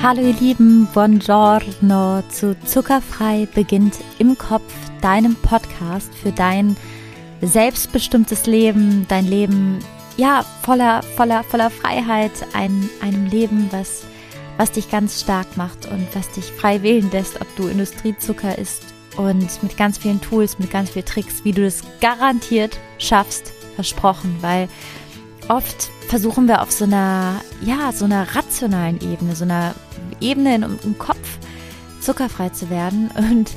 [0.00, 2.22] Hallo ihr Lieben, buongiorno.
[2.30, 6.76] Zu Zuckerfrei beginnt im Kopf, deinem Podcast für dein
[7.42, 9.80] selbstbestimmtes Leben, dein Leben
[10.16, 14.04] ja voller voller voller Freiheit, ein einem Leben, was
[14.56, 18.84] was dich ganz stark macht und was dich frei wählen lässt, ob du Industriezucker isst
[19.16, 24.36] und mit ganz vielen Tools, mit ganz vielen Tricks, wie du das garantiert schaffst, versprochen,
[24.42, 24.68] weil
[25.48, 29.74] oft versuchen wir auf so einer, ja, so einer rationalen Ebene, so einer
[30.20, 31.38] Ebene im, im Kopf
[32.00, 33.10] zuckerfrei zu werden.
[33.16, 33.50] Und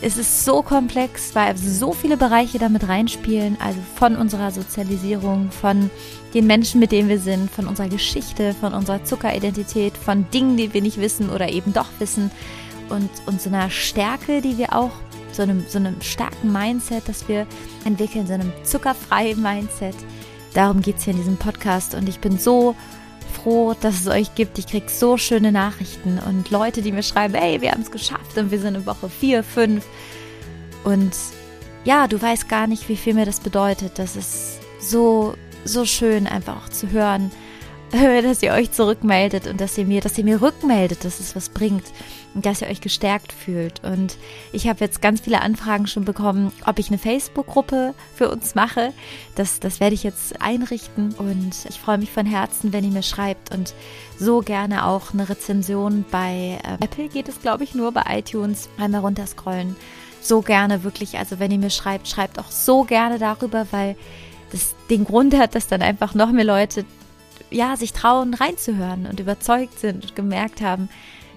[0.00, 5.90] es ist so komplex, weil so viele Bereiche damit reinspielen, also von unserer Sozialisierung, von
[6.34, 10.72] den Menschen, mit denen wir sind, von unserer Geschichte, von unserer Zuckeridentität, von Dingen, die
[10.72, 12.30] wir nicht wissen oder eben doch wissen
[12.90, 14.92] und, und so einer Stärke, die wir auch,
[15.32, 17.46] so einem, so einem starken Mindset, das wir
[17.84, 19.94] entwickeln, so einem zuckerfreien Mindset.
[20.54, 22.74] Darum geht es hier in diesem Podcast und ich bin so
[23.42, 24.58] froh, dass es euch gibt.
[24.58, 28.36] Ich kriege so schöne Nachrichten und Leute, die mir schreiben, hey, wir haben es geschafft
[28.36, 29.84] und wir sind in Woche 4, 5.
[30.84, 31.12] Und
[31.84, 33.98] ja, du weißt gar nicht, wie viel mir das bedeutet.
[33.98, 37.30] Das ist so, so schön einfach auch zu hören,
[37.90, 41.48] dass ihr euch zurückmeldet und dass ihr mir, dass ihr mir rückmeldet, dass es was
[41.48, 41.84] bringt
[42.42, 43.82] dass ihr euch gestärkt fühlt.
[43.84, 44.16] Und
[44.52, 48.92] ich habe jetzt ganz viele Anfragen schon bekommen, ob ich eine Facebook-Gruppe für uns mache.
[49.34, 53.02] Das, das werde ich jetzt einrichten und ich freue mich von Herzen, wenn ihr mir
[53.02, 53.74] schreibt und
[54.18, 58.68] so gerne auch eine Rezension bei äh, Apple geht es, glaube ich, nur bei iTunes.
[58.78, 59.76] Einmal runterscrollen.
[60.20, 63.96] So gerne wirklich, also wenn ihr mir schreibt, schreibt auch so gerne darüber, weil
[64.50, 66.84] das den Grund hat, dass dann einfach noch mehr Leute
[67.50, 70.88] ja, sich trauen reinzuhören und überzeugt sind und gemerkt haben,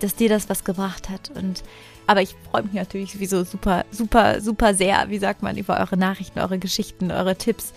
[0.03, 1.31] dass dir das was gebracht hat.
[1.31, 1.63] Und
[2.07, 5.97] aber ich freue mich natürlich sowieso super, super, super sehr, wie sagt man, über eure
[5.97, 7.73] Nachrichten, eure Geschichten, eure Tipps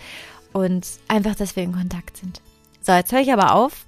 [0.52, 2.41] und einfach, dass wir in Kontakt sind.
[2.80, 3.86] So, jetzt höre ich aber auf,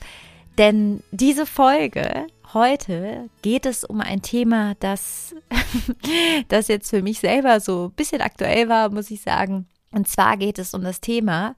[0.59, 5.35] denn diese Folge heute geht es um ein Thema, das,
[6.49, 9.67] das jetzt für mich selber so ein bisschen aktuell war, muss ich sagen.
[9.91, 11.57] Und zwar geht es um das Thema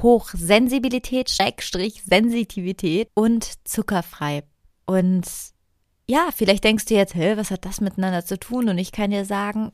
[0.00, 4.44] Hochsensibilität, Schrägstrich, Sensitivität und zuckerfrei.
[4.86, 5.24] Und
[6.12, 8.68] ja, vielleicht denkst du jetzt, hä, was hat das miteinander zu tun?
[8.68, 9.72] Und ich kann dir sagen,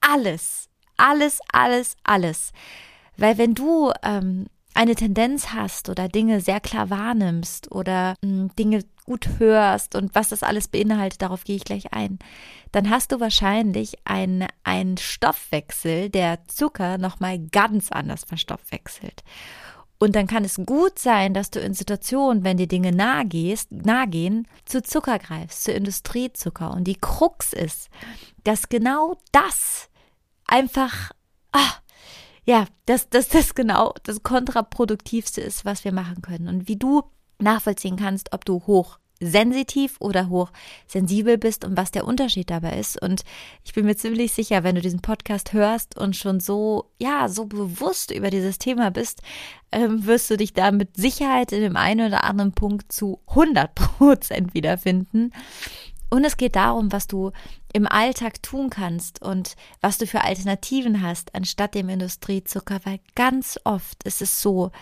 [0.00, 2.52] alles, alles, alles, alles.
[3.18, 8.56] Weil wenn du ähm, eine Tendenz hast oder Dinge sehr klar wahrnimmst oder mh, hm,
[8.56, 12.18] Dinge gut hörst und was das alles beinhaltet, darauf gehe ich gleich ein,
[12.72, 19.24] dann hast du wahrscheinlich einen, einen Stoffwechsel, der Zucker nochmal ganz anders verstoffwechselt.
[20.02, 23.70] Und dann kann es gut sein, dass du in Situationen, wenn dir Dinge nahe gehst,
[23.70, 26.72] nahe gehen, zu Zucker greifst, zu Industriezucker.
[26.72, 27.90] Und die Krux ist,
[28.42, 29.90] dass genau das
[30.46, 31.12] einfach,
[31.52, 31.74] ah,
[32.46, 36.48] ja, dass das, das genau das kontraproduktivste ist, was wir machen können.
[36.48, 37.02] Und wie du
[37.38, 43.00] nachvollziehen kannst, ob du hoch sensitiv oder hochsensibel bist und was der Unterschied dabei ist.
[43.00, 43.22] Und
[43.64, 47.44] ich bin mir ziemlich sicher, wenn du diesen Podcast hörst und schon so, ja, so
[47.44, 49.22] bewusst über dieses Thema bist,
[49.72, 53.74] ähm, wirst du dich da mit Sicherheit in dem einen oder anderen Punkt zu 100
[53.74, 55.32] Prozent wiederfinden.
[56.08, 57.30] Und es geht darum, was du
[57.72, 63.60] im Alltag tun kannst und was du für Alternativen hast, anstatt dem Industriezucker, weil ganz
[63.62, 64.72] oft ist es so,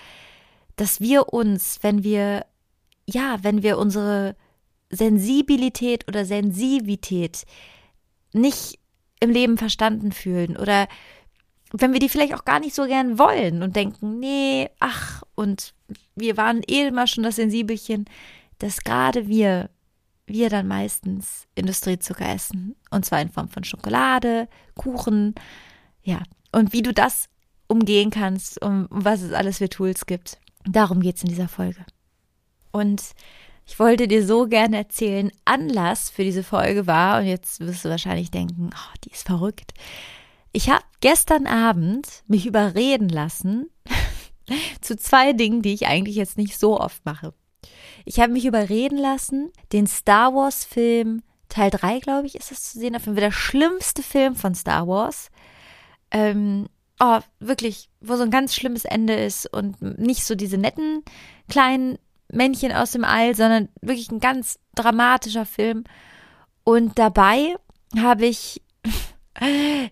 [0.76, 2.46] dass wir uns, wenn wir
[3.08, 4.36] ja, wenn wir unsere
[4.90, 7.44] Sensibilität oder Sensivität
[8.34, 8.78] nicht
[9.20, 10.86] im Leben verstanden fühlen oder
[11.72, 15.74] wenn wir die vielleicht auch gar nicht so gern wollen und denken, nee, ach, und
[16.14, 18.06] wir waren eh immer schon das Sensibelchen,
[18.58, 19.70] dass gerade wir,
[20.26, 22.74] wir dann meistens Industriezucker essen.
[22.90, 25.34] Und zwar in Form von Schokolade, Kuchen,
[26.02, 26.22] ja.
[26.52, 27.28] Und wie du das
[27.66, 30.38] umgehen kannst, um was es alles für Tools gibt.
[30.66, 31.84] Darum geht es in dieser Folge.
[32.70, 33.02] Und
[33.66, 37.90] ich wollte dir so gerne erzählen, Anlass für diese Folge war, und jetzt wirst du
[37.90, 39.74] wahrscheinlich denken, oh, die ist verrückt.
[40.52, 43.68] Ich habe gestern Abend mich überreden lassen
[44.80, 47.34] zu zwei Dingen, die ich eigentlich jetzt nicht so oft mache.
[48.04, 52.62] Ich habe mich überreden lassen, den Star Wars Film Teil 3, glaube ich, ist es
[52.62, 55.30] zu sehen, auf jeden Fall der schlimmste Film von Star Wars.
[56.10, 56.68] Ähm,
[57.00, 61.02] oh, wirklich, wo so ein ganz schlimmes Ende ist und nicht so diese netten
[61.48, 61.98] kleinen
[62.30, 65.84] Männchen aus dem All, sondern wirklich ein ganz dramatischer Film.
[66.64, 67.56] Und dabei
[67.98, 68.62] habe ich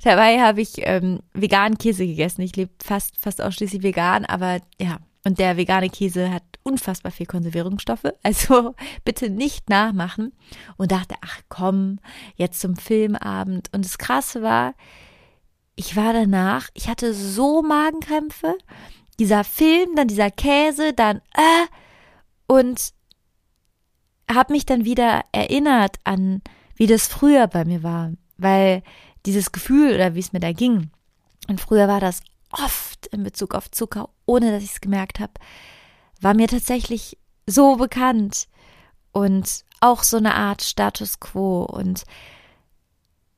[0.05, 2.43] dabei habe ich ähm, veganen Käse gegessen.
[2.43, 4.99] Ich lebe fast fast ausschließlich vegan, aber ja.
[5.25, 8.05] Und der vegane Käse hat unfassbar viel Konservierungsstoffe.
[8.23, 8.75] Also
[9.05, 10.33] bitte nicht nachmachen.
[10.77, 11.99] Und dachte, ach komm,
[12.37, 13.71] jetzt zum Filmabend.
[13.73, 14.75] Und das Krasse war,
[15.75, 18.57] ich war danach, ich hatte so Magenkrämpfe.
[19.19, 21.67] Dieser Film, dann dieser Käse, dann äh,
[22.47, 22.93] und
[24.31, 26.43] habe mich dann wieder erinnert an,
[26.75, 28.83] wie das früher bei mir war, weil
[29.25, 30.91] dieses Gefühl oder wie es mir da ging.
[31.49, 32.21] Und früher war das
[32.51, 35.33] oft in Bezug auf Zucker, ohne dass ich es gemerkt habe,
[36.21, 38.49] war mir tatsächlich so bekannt
[39.13, 42.05] und auch so eine Art Status quo und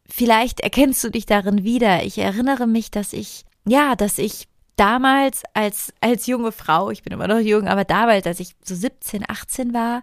[0.09, 2.05] vielleicht erkennst du dich darin wieder.
[2.05, 7.13] Ich erinnere mich, dass ich, ja, dass ich damals als, als junge Frau, ich bin
[7.13, 10.03] immer noch jung, aber damals, als ich so 17, 18 war,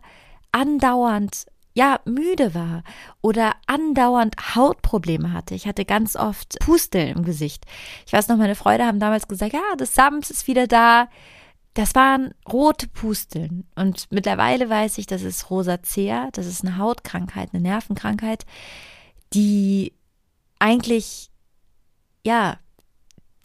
[0.51, 1.45] andauernd
[1.77, 2.83] ja, müde war
[3.21, 5.55] oder andauernd Hautprobleme hatte.
[5.55, 7.65] Ich hatte ganz oft Pusteln im Gesicht.
[8.07, 11.09] Ich weiß noch, meine Freunde haben damals gesagt, ja, das Sams ist wieder da.
[11.73, 13.67] Das waren rote Pusteln.
[13.75, 16.29] Und mittlerweile weiß ich, das ist Rosacea.
[16.31, 18.45] Das ist eine Hautkrankheit, eine Nervenkrankheit,
[19.33, 19.91] die
[20.59, 21.29] eigentlich,
[22.25, 22.57] ja,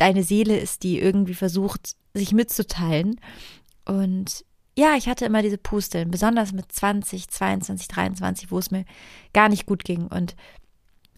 [0.00, 3.20] deine Seele ist, die irgendwie versucht, sich mitzuteilen.
[3.85, 4.44] Und
[4.76, 8.85] ja, ich hatte immer diese Pusteln, besonders mit 20, 22, 23, wo es mir
[9.32, 10.06] gar nicht gut ging.
[10.06, 10.37] Und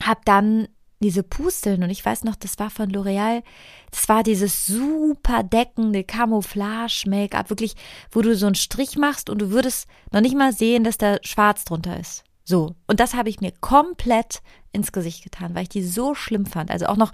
[0.02, 0.68] habe dann
[1.02, 3.42] diese Pusteln und ich weiß noch, das war von L'Oreal,
[3.90, 7.74] das war dieses super deckende Camouflage-Make-up, wirklich,
[8.10, 11.18] wo du so einen Strich machst und du würdest noch nicht mal sehen, dass da
[11.22, 12.24] schwarz drunter ist.
[12.44, 12.74] So.
[12.86, 14.42] Und das habe ich mir komplett
[14.72, 16.70] ins Gesicht getan, weil ich die so schlimm fand.
[16.70, 17.12] Also auch noch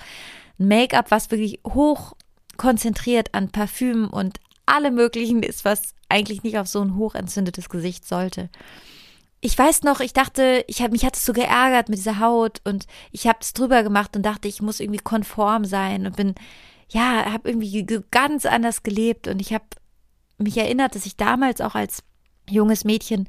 [0.59, 2.15] Make-up, was wirklich hoch
[2.57, 8.07] konzentriert an Parfüm und alle möglichen ist, was eigentlich nicht auf so ein hochentzündetes Gesicht
[8.07, 8.51] sollte.
[9.41, 12.61] Ich weiß noch, ich dachte, ich habe mich hat es so geärgert mit dieser Haut
[12.65, 16.35] und ich habe es drüber gemacht und dachte, ich muss irgendwie konform sein und bin
[16.91, 19.65] ja, habe irgendwie ganz anders gelebt und ich habe
[20.39, 22.03] mich erinnert, dass ich damals auch als
[22.49, 23.29] junges Mädchen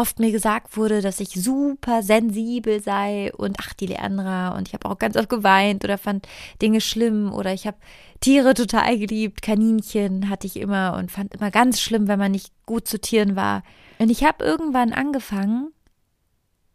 [0.00, 4.74] oft mir gesagt wurde, dass ich super sensibel sei und ach, die Leandra und ich
[4.74, 6.26] habe auch ganz oft geweint oder fand
[6.62, 7.76] Dinge schlimm oder ich habe
[8.20, 12.52] Tiere total geliebt, Kaninchen hatte ich immer und fand immer ganz schlimm, wenn man nicht
[12.66, 13.62] gut zu Tieren war.
[13.98, 15.72] Und ich habe irgendwann angefangen,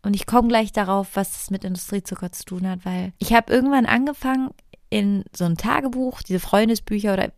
[0.04, 3.51] und ich komme gleich darauf, was das mit Industriezucker zu tun hat, weil ich habe
[3.51, 4.51] irgendwann angefangen,
[4.92, 7.31] in so ein Tagebuch, diese Freundesbücher oder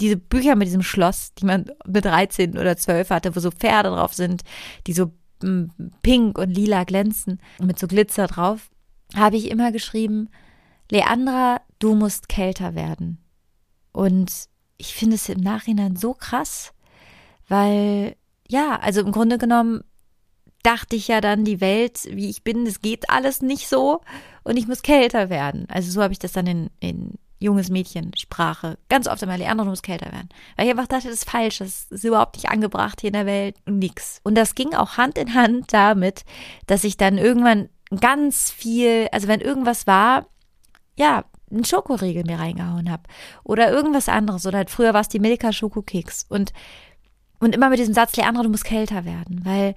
[0.00, 3.90] diese Bücher mit diesem Schloss, die man mit 13 oder 12 hatte, wo so Pferde
[3.90, 4.42] drauf sind,
[4.86, 5.12] die so
[5.42, 5.66] mm,
[6.02, 8.70] pink und lila glänzen mit so Glitzer drauf,
[9.14, 10.28] habe ich immer geschrieben,
[10.90, 13.18] Leandra, du musst kälter werden.
[13.92, 14.30] Und
[14.76, 16.72] ich finde es im Nachhinein so krass,
[17.48, 18.16] weil,
[18.48, 19.82] ja, also im Grunde genommen
[20.62, 24.00] dachte ich ja dann, die Welt, wie ich bin, es geht alles nicht so
[24.42, 25.66] und ich muss kälter werden.
[25.68, 29.64] Also so habe ich das dann in, in junges Mädchensprache ganz oft einmal lernen, du
[29.66, 30.28] musst kälter werden.
[30.56, 33.26] Weil ich einfach dachte, das ist falsch, das ist überhaupt nicht angebracht hier in der
[33.26, 34.20] Welt nix.
[34.24, 36.24] Und das ging auch Hand in Hand damit,
[36.66, 37.68] dass ich dann irgendwann
[38.00, 40.26] ganz viel, also wenn irgendwas war,
[40.96, 43.04] ja, einen Schokoriegel mir reingehauen habe
[43.44, 46.52] oder irgendwas anderes oder halt früher war es die Milka Schokokeks und
[47.38, 49.74] und immer mit diesem Satz, Leandra, du musst kälter werden, weil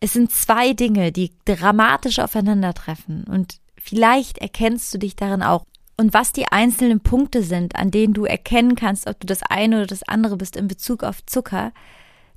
[0.00, 5.64] es sind zwei Dinge, die dramatisch aufeinandertreffen und vielleicht erkennst du dich darin auch.
[6.00, 9.76] Und was die einzelnen Punkte sind, an denen du erkennen kannst, ob du das eine
[9.76, 11.72] oder das andere bist in Bezug auf Zucker,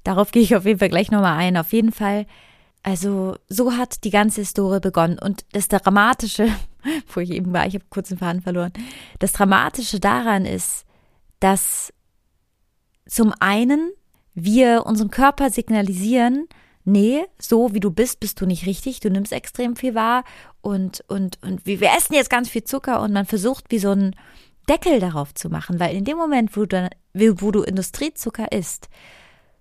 [0.04, 1.56] darauf gehe ich auf jeden Fall gleich nochmal ein.
[1.56, 2.26] Auf jeden Fall
[2.84, 5.18] also so hat die ganze Historie begonnen.
[5.18, 6.50] Und das Dramatische,
[7.14, 8.74] wo ich eben war, ich habe kurz den Faden verloren,
[9.20, 10.86] das Dramatische daran ist,
[11.40, 11.94] dass
[13.08, 13.92] zum einen
[14.34, 16.48] wir unserem Körper signalisieren,
[16.86, 20.24] nee, so wie du bist, bist du nicht richtig, du nimmst extrem viel wahr
[20.62, 24.16] und, und, und wir essen jetzt ganz viel Zucker und man versucht wie so einen
[24.70, 28.90] Deckel darauf zu machen, weil in dem Moment, wo du, wo du Industriezucker isst,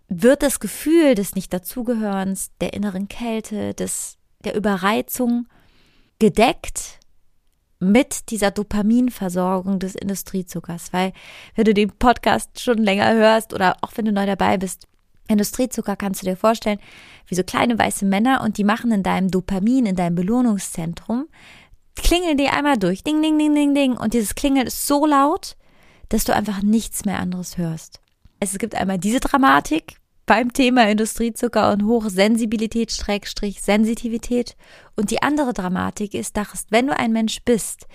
[0.08, 5.48] wird das Gefühl des Nicht-Dazugehörens, der inneren Kälte, des, der Überreizung
[6.18, 7.00] gedeckt
[7.80, 10.92] mit dieser Dopaminversorgung des Industriezuckers.
[10.92, 11.12] Weil,
[11.56, 14.86] wenn du den Podcast schon länger hörst oder auch wenn du neu dabei bist,
[15.28, 16.78] Industriezucker kannst du dir vorstellen,
[17.26, 21.28] wie so kleine weiße Männer und die machen in deinem Dopamin, in deinem Belohnungszentrum,
[21.96, 23.96] klingeln die einmal durch, ding, ding, ding, ding, ding.
[23.96, 25.56] Und dieses Klingeln ist so laut,
[26.08, 28.00] dass du einfach nichts mehr anderes hörst.
[28.40, 34.56] Es gibt einmal diese Dramatik, beim Thema Industriezucker und Hochsensibilität, Schrägstrich, Sensitivität.
[34.96, 37.86] Und die andere Dramatik ist, dass wenn du ein Mensch bist,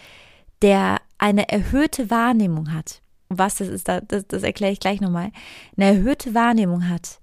[0.62, 5.32] der eine erhöhte Wahrnehmung hat, was das ist, das, das erkläre ich gleich nochmal,
[5.76, 7.20] eine erhöhte Wahrnehmung hat,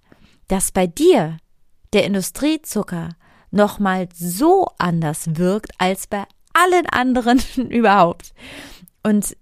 [0.48, 1.38] dass bei dir
[1.92, 3.10] der Industriezucker
[3.50, 8.34] nochmal so anders wirkt als bei allen anderen überhaupt.
[9.02, 9.36] Und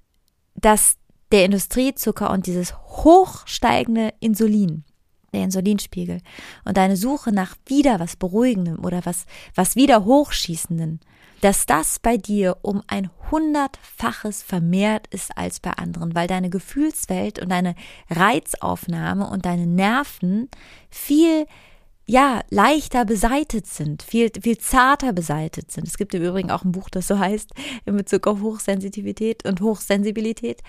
[0.55, 0.97] dass
[1.33, 4.85] der Industriezucker und dieses hochsteigende Insulin
[5.33, 6.21] der Insulinspiegel
[6.65, 11.01] und deine Suche nach wieder was Beruhigendem oder was, was wieder Hochschießenden,
[11.43, 17.41] dass das bei dir um ein hundertfaches vermehrt ist als bei anderen, weil deine Gefühlswelt
[17.41, 17.75] und deine
[18.09, 20.49] Reizaufnahme und deine Nerven
[20.89, 21.47] viel
[22.07, 25.89] ja, leichter beseitet sind, viel, viel zarter beseitet sind.
[25.89, 27.51] Es gibt im Übrigen auch ein Buch, das so heißt,
[27.87, 30.63] in Bezug auf Hochsensitivität und Hochsensibilität,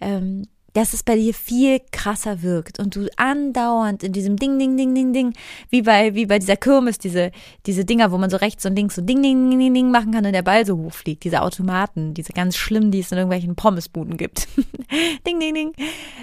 [0.00, 4.76] ähm, dass es bei dir viel krasser wirkt und du andauernd in diesem Ding, Ding,
[4.76, 5.32] Ding, Ding, Ding,
[5.70, 7.30] wie bei, wie bei dieser Kirmes, diese,
[7.64, 10.12] diese Dinger, wo man so rechts und links so Ding, Ding, Ding, Ding, Ding machen
[10.12, 13.54] kann und der Ball so hochfliegt, diese Automaten, diese ganz schlimmen, die es in irgendwelchen
[13.54, 14.48] Pommesbuden gibt.
[15.26, 15.72] ding, ding, ding.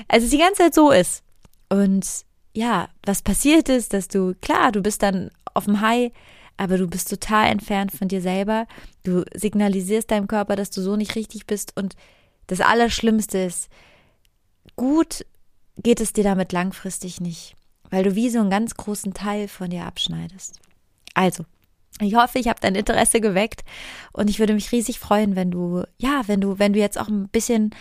[0.10, 1.24] Also es die ganze Zeit so ist.
[1.70, 2.06] Und
[2.54, 6.12] ja, was passiert ist, dass du, klar, du bist dann auf dem High,
[6.58, 8.68] aber du bist total entfernt von dir selber.
[9.04, 11.78] Du signalisierst deinem Körper, dass du so nicht richtig bist.
[11.78, 11.96] Und
[12.48, 13.70] das Allerschlimmste ist,
[14.76, 15.26] gut
[15.78, 17.56] geht es dir damit langfristig nicht,
[17.90, 20.60] weil du wie so einen ganz großen Teil von dir abschneidest.
[21.14, 21.46] Also,
[22.00, 23.64] ich hoffe, ich habe dein Interesse geweckt
[24.14, 27.08] und ich würde mich riesig freuen, wenn du, ja, wenn du, wenn du jetzt auch
[27.08, 27.76] ein bisschen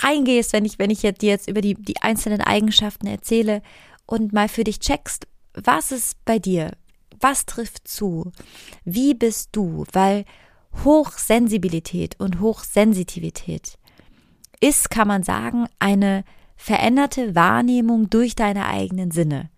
[0.00, 3.62] reingehst, wenn ich, wenn ich dir jetzt über die, die einzelnen Eigenschaften erzähle
[4.06, 6.72] und mal für dich checkst, was ist bei dir?
[7.20, 8.32] Was trifft zu?
[8.84, 9.84] Wie bist du?
[9.92, 10.24] Weil
[10.84, 13.78] Hochsensibilität und Hochsensitivität
[14.62, 16.24] ist, kann man sagen, eine
[16.56, 19.50] veränderte Wahrnehmung durch deine eigenen Sinne.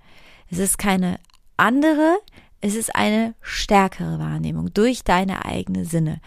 [0.50, 1.18] Es ist keine
[1.56, 2.16] andere,
[2.60, 6.20] es ist eine stärkere Wahrnehmung durch deine eigenen Sinne.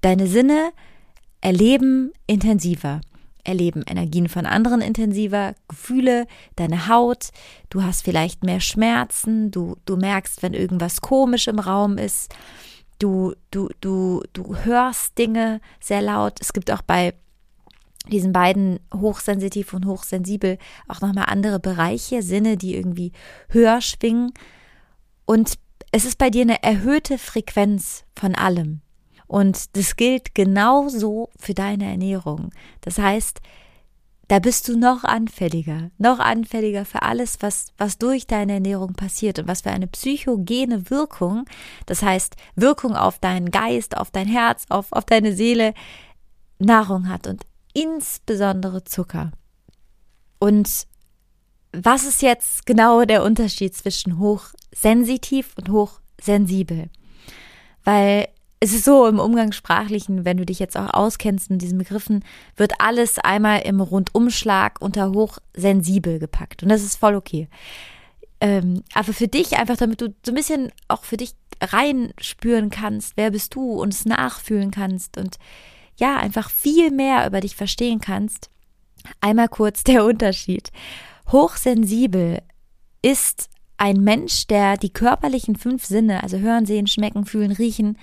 [0.00, 0.72] Deine Sinne
[1.40, 3.00] erleben intensiver
[3.44, 6.26] erleben Energien von anderen intensiver, Gefühle,
[6.56, 7.28] deine Haut,
[7.68, 12.34] du hast vielleicht mehr Schmerzen, du, du merkst, wenn irgendwas komisch im Raum ist,
[12.98, 16.38] du, du, du, du hörst Dinge sehr laut.
[16.40, 17.14] Es gibt auch bei
[18.08, 20.58] diesen beiden hochsensitiv und hochsensibel
[20.88, 23.12] auch nochmal andere Bereiche, Sinne, die irgendwie
[23.48, 24.32] höher schwingen.
[25.24, 25.54] Und
[25.90, 28.80] es ist bei dir eine erhöhte Frequenz von allem.
[29.26, 32.50] Und das gilt genauso für deine Ernährung.
[32.82, 33.40] Das heißt,
[34.28, 39.38] da bist du noch anfälliger, noch anfälliger für alles, was, was durch deine Ernährung passiert
[39.38, 41.44] und was für eine psychogene Wirkung,
[41.84, 45.74] das heißt Wirkung auf deinen Geist, auf dein Herz, auf, auf deine Seele,
[46.58, 47.44] Nahrung hat und
[47.74, 49.32] insbesondere Zucker.
[50.38, 50.86] Und
[51.72, 56.88] was ist jetzt genau der Unterschied zwischen hochsensitiv und hochsensibel?
[57.82, 58.28] Weil
[58.60, 62.24] es ist so im Umgangssprachlichen, wenn du dich jetzt auch auskennst in diesen Begriffen,
[62.56, 66.62] wird alles einmal im Rundumschlag unter hochsensibel gepackt.
[66.62, 67.48] Und das ist voll okay.
[68.40, 73.16] Ähm, aber für dich einfach, damit du so ein bisschen auch für dich reinspüren kannst,
[73.16, 75.36] wer bist du und es nachfühlen kannst und
[75.96, 78.50] ja, einfach viel mehr über dich verstehen kannst.
[79.20, 80.70] Einmal kurz der Unterschied.
[81.30, 82.42] Hochsensibel
[83.02, 87.98] ist ein Mensch, der die körperlichen fünf Sinne, also hören, sehen, schmecken, fühlen, riechen,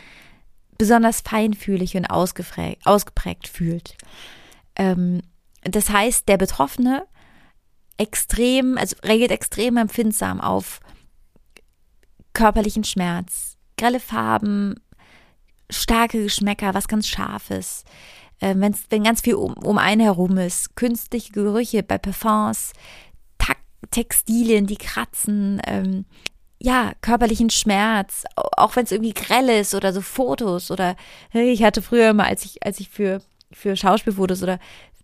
[0.78, 3.96] besonders feinfühlig und ausgeprägt, ausgeprägt fühlt.
[4.76, 5.22] Ähm,
[5.64, 7.06] das heißt, der Betroffene
[7.98, 10.80] extrem, also reagiert extrem empfindsam auf
[12.34, 14.76] körperlichen Schmerz, grelle Farben,
[15.72, 17.84] starke Geschmäcker, was ganz Scharfes,
[18.40, 22.74] äh, wenn's, wenn ganz viel um, um einen herum ist, künstliche Gerüche bei Parfums,
[23.90, 26.06] Textilien, die kratzen, ähm,
[26.60, 30.96] ja, körperlichen Schmerz, auch wenn es irgendwie grell ist oder so Fotos oder
[31.34, 34.60] ich hatte früher mal, als ich, als ich für, für Schauspielfotos oder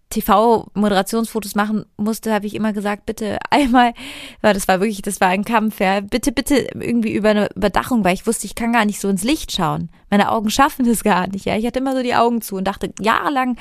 [0.09, 3.93] TV-Moderationsfotos machen musste, habe ich immer gesagt, bitte einmal,
[4.41, 8.03] weil das war wirklich, das war ein Kampf, ja, bitte, bitte irgendwie über eine Überdachung,
[8.03, 9.89] weil ich wusste, ich kann gar nicht so ins Licht schauen.
[10.09, 11.57] Meine Augen schaffen das gar nicht, ja.
[11.57, 13.57] Ich hatte immer so die Augen zu und dachte jahrelang,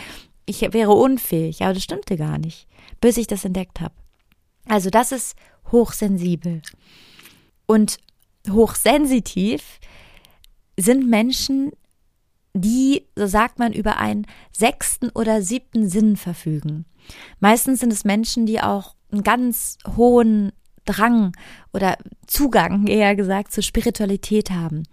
[0.46, 2.68] ich wäre unfähig, aber das stimmte gar nicht,
[3.00, 3.94] bis ich das entdeckt habe.
[4.68, 5.36] Also das ist
[5.72, 6.62] hochsensibel.
[7.66, 7.98] Und
[8.48, 9.80] hochsensitiv
[10.76, 11.72] sind Menschen,
[12.60, 16.84] die, so sagt man, über einen sechsten oder siebten Sinn verfügen.
[17.40, 20.52] Meistens sind es Menschen, die auch einen ganz hohen
[20.84, 21.32] Drang
[21.72, 24.84] oder Zugang, eher gesagt, zur Spiritualität haben.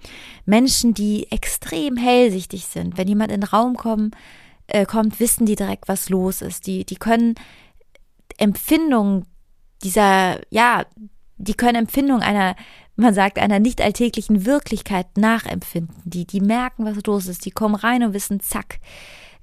[0.46, 2.98] Menschen, die extrem hellsichtig sind.
[2.98, 4.12] Wenn jemand in den Raum kommen,
[4.68, 6.68] äh, kommt, wissen die direkt, was los ist.
[6.68, 7.36] Die, die können
[8.38, 9.26] Empfindungen
[9.84, 10.86] dieser, ja,
[11.38, 12.56] die können Empfindungen einer,
[12.96, 15.96] man sagt, einer nicht alltäglichen Wirklichkeit nachempfinden.
[16.04, 17.46] Die, die merken, was los ist.
[17.46, 18.80] Die kommen rein und wissen, zack.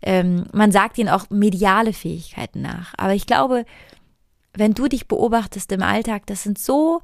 [0.02, 2.95] Ähm, man sagt ihnen auch mediale Fähigkeiten nach.
[2.97, 3.64] Aber ich glaube,
[4.54, 7.02] wenn du dich beobachtest im Alltag, das sind so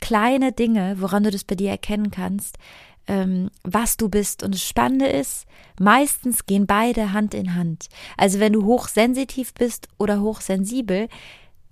[0.00, 2.58] kleine Dinge, woran du das bei dir erkennen kannst,
[3.06, 4.42] ähm, was du bist.
[4.42, 5.46] Und das Spannende ist,
[5.78, 7.88] meistens gehen beide Hand in Hand.
[8.16, 11.08] Also wenn du hochsensitiv bist oder hochsensibel,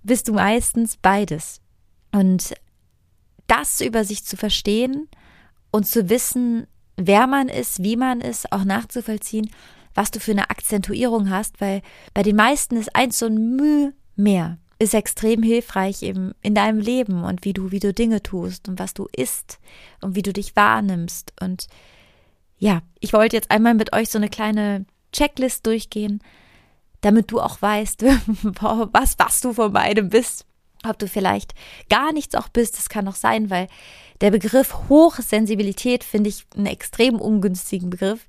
[0.03, 1.61] bist du meistens beides.
[2.11, 2.53] Und
[3.47, 5.07] das über sich zu verstehen
[5.71, 9.49] und zu wissen, wer man ist, wie man ist, auch nachzuvollziehen,
[9.93, 11.81] was du für eine Akzentuierung hast, weil
[12.13, 14.57] bei den meisten ist eins so ein Mühe mehr.
[14.77, 18.77] ist extrem hilfreich eben in deinem Leben und wie du, wie du Dinge tust und
[18.77, 19.59] was du isst
[20.01, 21.33] und wie du dich wahrnimmst.
[21.39, 21.67] Und
[22.57, 26.21] ja, ich wollte jetzt einmal mit euch so eine kleine Checklist durchgehen,
[26.99, 28.03] damit du auch weißt,
[28.43, 30.45] was, was du von beidem bist.
[30.87, 31.53] Ob du vielleicht
[31.89, 33.67] gar nichts auch bist, das kann auch sein, weil
[34.21, 38.27] der Begriff Hochsensibilität finde ich einen extrem ungünstigen Begriff,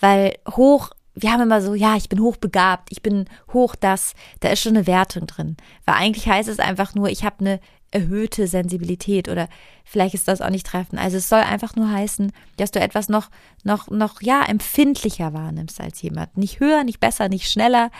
[0.00, 4.50] weil hoch wir haben immer so, ja, ich bin hochbegabt, ich bin hoch das, da
[4.50, 5.56] ist schon eine Wertung drin.
[5.86, 7.60] Weil eigentlich heißt es einfach nur, ich habe eine
[7.90, 9.48] erhöhte Sensibilität oder
[9.84, 11.00] vielleicht ist das auch nicht treffend.
[11.00, 13.30] Also es soll einfach nur heißen, dass du etwas noch,
[13.64, 16.36] noch, noch, ja, empfindlicher wahrnimmst als jemand.
[16.36, 17.90] Nicht höher, nicht besser, nicht schneller,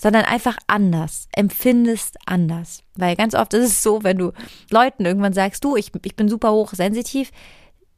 [0.00, 2.82] sondern einfach anders, empfindest anders.
[2.94, 4.32] Weil ganz oft ist es so, wenn du
[4.70, 7.30] Leuten irgendwann sagst, du, ich, ich bin super hochsensitiv,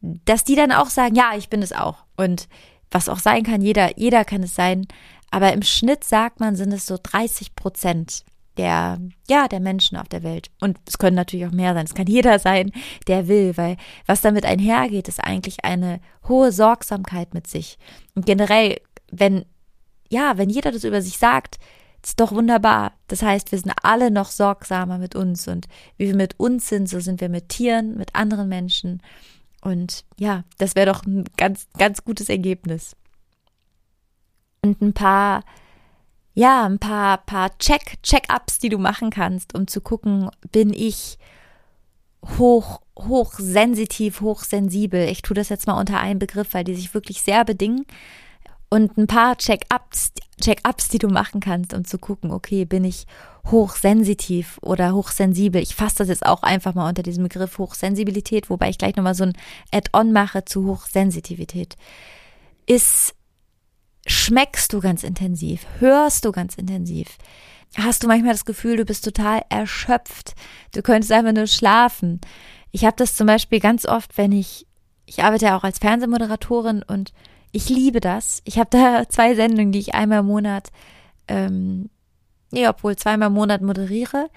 [0.00, 2.04] dass die dann auch sagen, ja, ich bin es auch.
[2.16, 2.48] Und
[2.90, 4.88] was auch sein kann, jeder, jeder kann es sein.
[5.30, 8.24] Aber im Schnitt sagt man, sind es so 30 Prozent
[8.56, 8.98] der,
[9.30, 10.50] ja, der Menschen auf der Welt.
[10.60, 11.86] Und es können natürlich auch mehr sein.
[11.86, 12.72] Es kann jeder sein,
[13.06, 17.78] der will, weil was damit einhergeht, ist eigentlich eine hohe Sorgsamkeit mit sich.
[18.16, 18.80] Und generell,
[19.12, 19.44] wenn,
[20.10, 21.60] ja, wenn jeder das über sich sagt,
[22.04, 22.92] ist doch wunderbar.
[23.08, 26.88] Das heißt, wir sind alle noch sorgsamer mit uns und wie wir mit uns sind,
[26.88, 29.02] so sind wir mit Tieren, mit anderen Menschen.
[29.60, 32.96] Und ja, das wäre doch ein ganz, ganz gutes Ergebnis.
[34.62, 35.44] Und ein paar,
[36.34, 41.18] ja, ein paar, paar Check, Check-ups, die du machen kannst, um zu gucken, bin ich
[42.38, 45.08] hoch, hochsensitiv, hochsensibel.
[45.08, 47.86] Ich tue das jetzt mal unter einen Begriff, weil die sich wirklich sehr bedingen
[48.72, 53.04] und ein paar Check-ups, Check-ups, die du machen kannst, um zu gucken, okay, bin ich
[53.50, 55.60] hochsensitiv oder hochsensibel.
[55.60, 59.14] Ich fasse das jetzt auch einfach mal unter diesem Begriff Hochsensibilität, wobei ich gleich nochmal
[59.14, 59.34] so ein
[59.72, 61.76] Add-on mache zu Hochsensitivität.
[62.64, 63.14] Ist,
[64.06, 65.66] schmeckst du ganz intensiv?
[65.78, 67.18] Hörst du ganz intensiv?
[67.76, 70.32] Hast du manchmal das Gefühl, du bist total erschöpft?
[70.72, 72.22] Du könntest einfach nur schlafen.
[72.70, 74.66] Ich habe das zum Beispiel ganz oft, wenn ich,
[75.04, 77.12] ich arbeite ja auch als Fernsehmoderatorin und
[77.52, 78.42] ich liebe das.
[78.44, 80.70] Ich habe da zwei Sendungen, die ich einmal im Monat,
[81.28, 81.90] ähm,
[82.50, 84.28] nee, obwohl zweimal im Monat moderiere.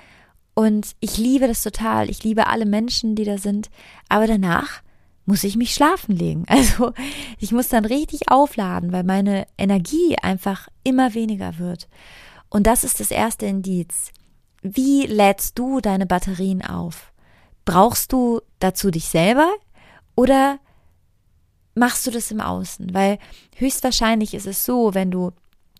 [0.53, 2.09] Und ich liebe das total.
[2.09, 3.69] Ich liebe alle Menschen, die da sind.
[4.07, 4.81] Aber danach
[5.25, 6.45] muss ich mich schlafen legen.
[6.49, 6.93] Also
[7.39, 11.87] ich muss dann richtig aufladen, weil meine Energie einfach immer weniger wird.
[12.49, 14.11] Und das ist das erste Indiz.
[14.61, 17.11] Wie lädst du deine Batterien auf?
[17.65, 19.51] Brauchst du dazu dich selber
[20.15, 20.59] oder
[21.75, 22.93] machst du das im Außen?
[22.93, 23.19] Weil
[23.57, 25.31] höchstwahrscheinlich ist es so, wenn du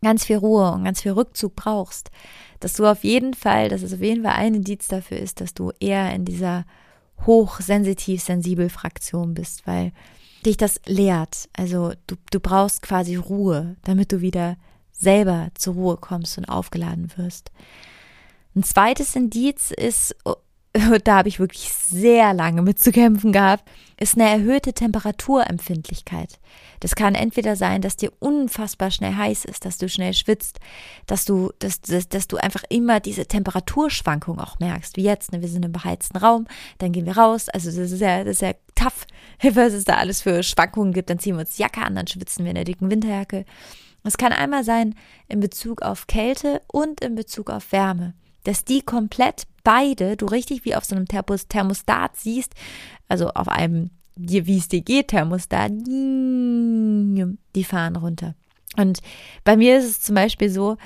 [0.04, 2.12] ganz viel Ruhe und ganz viel Rückzug brauchst,
[2.60, 5.54] dass du auf jeden Fall, dass es auf jeden Fall ein Indiz dafür ist, dass
[5.54, 6.66] du eher in dieser
[7.26, 9.94] hochsensitiv sensibel Fraktion bist, weil
[10.46, 11.50] dich das lehrt.
[11.54, 14.58] Also du, du brauchst quasi Ruhe, damit du wieder
[14.92, 17.52] selber zur Ruhe kommst und aufgeladen wirst.
[18.56, 20.16] Ein zweites Indiz ist,
[21.04, 23.64] da habe ich wirklich sehr lange mit zu kämpfen gehabt,
[23.98, 26.40] ist eine erhöhte Temperaturempfindlichkeit.
[26.82, 30.60] Das kann entweder sein, dass dir unfassbar schnell heiß ist, dass du schnell schwitzt,
[31.08, 35.42] dass du, dass, dass, dass du einfach immer diese Temperaturschwankung auch merkst, wie jetzt, ne,
[35.42, 36.46] wir sind im beheizten Raum,
[36.80, 39.08] dann gehen wir raus, also das ist ja, das ist ja tough,
[39.56, 42.44] was es da alles für Schwankungen gibt, dann ziehen wir uns Jacke an, dann schwitzen
[42.44, 43.46] wir in der dicken Winterjacke.
[44.04, 44.94] Es kann einmal sein
[45.30, 48.14] in Bezug auf Kälte und in Bezug auf Wärme
[48.46, 52.54] dass die komplett beide, du richtig wie auf so einem Thermostat siehst,
[53.10, 58.36] also auf einem, wie es dir geht, Thermostat, die fahren runter.
[58.78, 59.00] Und
[59.44, 60.78] bei mir ist es zum Beispiel so,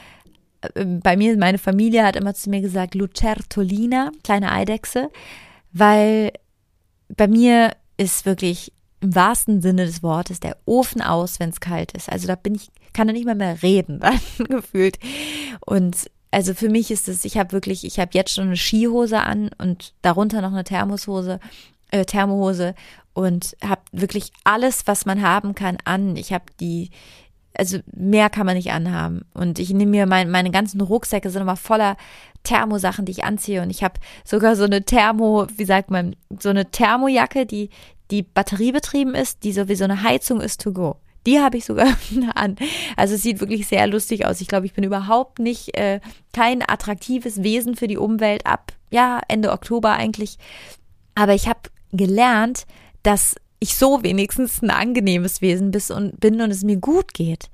[0.61, 5.09] äh, bei mir, meine Familie hat immer zu mir gesagt, Lucertolina, kleine Eidechse,
[5.71, 6.31] weil
[7.15, 11.93] bei mir ist wirklich im wahrsten Sinne des Wortes der Ofen aus, wenn es kalt
[11.93, 12.09] ist.
[12.09, 14.99] Also da bin ich, kann da nicht mal mehr reden, dann gefühlt.
[15.65, 19.19] Und also für mich ist es, ich habe wirklich, ich habe jetzt schon eine Skihose
[19.19, 21.39] an und darunter noch eine Thermoshose,
[21.91, 22.75] äh, Thermohose
[23.13, 26.15] und habe wirklich alles, was man haben kann, an.
[26.15, 26.91] Ich habe die,
[27.55, 29.25] also mehr kann man nicht anhaben.
[29.33, 31.97] Und ich nehme mir mein, meine ganzen Rucksäcke sind immer voller
[32.43, 33.61] Thermosachen, die ich anziehe.
[33.61, 37.69] Und ich habe sogar so eine Thermo, wie sagt man, so eine Thermojacke, die
[38.11, 40.97] die batteriebetrieben ist, die so wie so eine Heizung ist to go.
[41.25, 41.87] Die habe ich sogar
[42.35, 42.55] an.
[42.95, 44.41] Also es sieht wirklich sehr lustig aus.
[44.41, 45.99] Ich glaube, ich bin überhaupt nicht äh,
[46.33, 50.37] kein attraktives Wesen für die Umwelt ab, ja, Ende Oktober eigentlich.
[51.15, 51.59] Aber ich habe
[51.91, 52.65] gelernt,
[53.03, 57.49] dass ich so wenigstens ein angenehmes Wesen bin und, bin und es mir gut geht.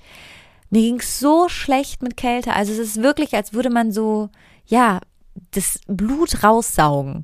[0.70, 2.54] Mir ging es so schlecht mit Kälte.
[2.54, 4.30] Also es ist wirklich, als würde man so,
[4.66, 5.00] ja,
[5.52, 7.24] das Blut raussaugen.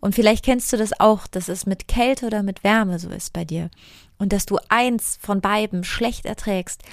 [0.00, 3.32] Und vielleicht kennst du das auch, dass es mit Kälte oder mit Wärme so ist
[3.32, 3.70] bei dir
[4.22, 6.84] und dass du eins von beiden schlecht erträgst.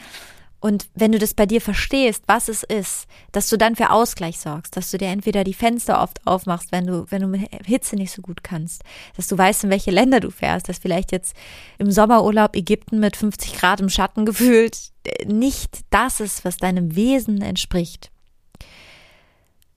[0.59, 4.39] Und wenn du das bei dir verstehst, was es ist, dass du dann für Ausgleich
[4.39, 7.95] sorgst, dass du dir entweder die Fenster oft aufmachst, wenn du, wenn du mit Hitze
[7.95, 8.83] nicht so gut kannst,
[9.15, 11.35] dass du weißt, in welche Länder du fährst, dass vielleicht jetzt
[11.77, 16.95] im Sommerurlaub Ägypten mit 50 Grad im Schatten gefühlt äh, nicht das ist, was deinem
[16.95, 18.09] Wesen entspricht.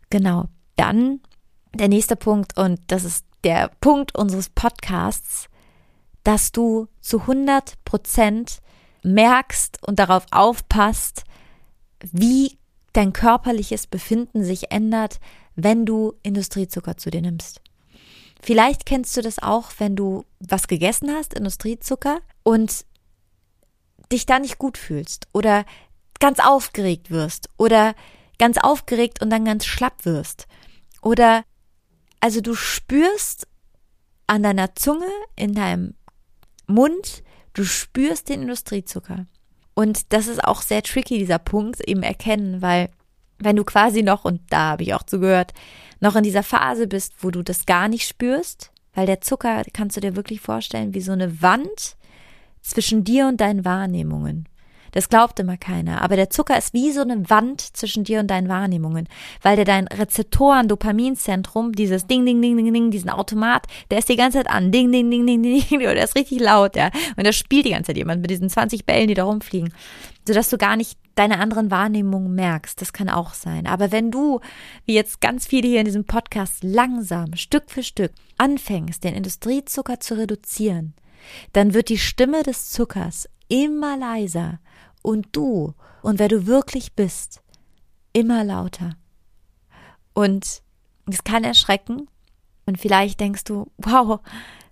[0.09, 0.47] Genau.
[0.77, 1.21] Dann
[1.75, 5.51] der nächste Punkt und das ist der Punkt unseres Podcasts,
[6.25, 8.61] dass du zu 100 Prozent
[9.03, 11.25] merkst und darauf aufpasst,
[12.01, 12.59] wie
[12.93, 15.19] dein körperliches Befinden sich ändert,
[15.55, 17.61] wenn du Industriezucker zu dir nimmst.
[18.41, 22.85] Vielleicht kennst du das auch, wenn du was gegessen hast, Industriezucker, und
[24.11, 25.65] dich da nicht gut fühlst oder
[26.19, 27.95] ganz aufgeregt wirst oder
[28.39, 30.47] ganz aufgeregt und dann ganz schlapp wirst.
[31.01, 31.45] Oder
[32.21, 33.47] also du spürst
[34.27, 35.95] an deiner Zunge, in deinem
[36.73, 37.23] Mund,
[37.55, 39.27] Du spürst den Industriezucker.
[39.75, 42.91] Und das ist auch sehr tricky, dieser Punkt, eben erkennen, weil
[43.39, 45.53] wenn du quasi noch, und da habe ich auch zugehört,
[46.01, 49.97] noch in dieser Phase bist, wo du das gar nicht spürst, weil der Zucker, kannst
[49.97, 51.97] du dir wirklich vorstellen, wie so eine Wand
[52.61, 54.49] zwischen dir und deinen Wahrnehmungen.
[54.93, 56.03] Das glaubt immer keiner.
[56.03, 59.09] Aber der Zucker ist wie so eine Wand zwischen dir und deinen Wahrnehmungen,
[59.43, 64.09] weil der dein Rezeptoren, Dopaminzentrum, dieses Ding, Ding, Ding, Ding, Ding, diesen Automat, der ist
[64.09, 64.71] die ganze Zeit an.
[64.71, 66.91] Ding, Ding, Ding, Ding, Ding, Ding, und der ist richtig laut, ja.
[67.17, 69.73] Und da spielt die ganze Zeit jemand mit diesen 20 Bällen, die da rumfliegen.
[70.27, 72.81] Sodass du gar nicht deine anderen Wahrnehmungen merkst.
[72.81, 73.67] Das kann auch sein.
[73.67, 74.41] Aber wenn du,
[74.87, 80.01] wie jetzt ganz viele hier in diesem Podcast, langsam, Stück für Stück anfängst, den Industriezucker
[80.01, 80.95] zu reduzieren,
[81.53, 84.59] dann wird die Stimme des Zuckers immer leiser
[85.03, 87.43] und du und wer du wirklich bist
[88.13, 88.97] immer lauter.
[90.15, 90.63] Und
[91.07, 92.09] es kann erschrecken
[92.67, 94.21] und vielleicht denkst du, wow,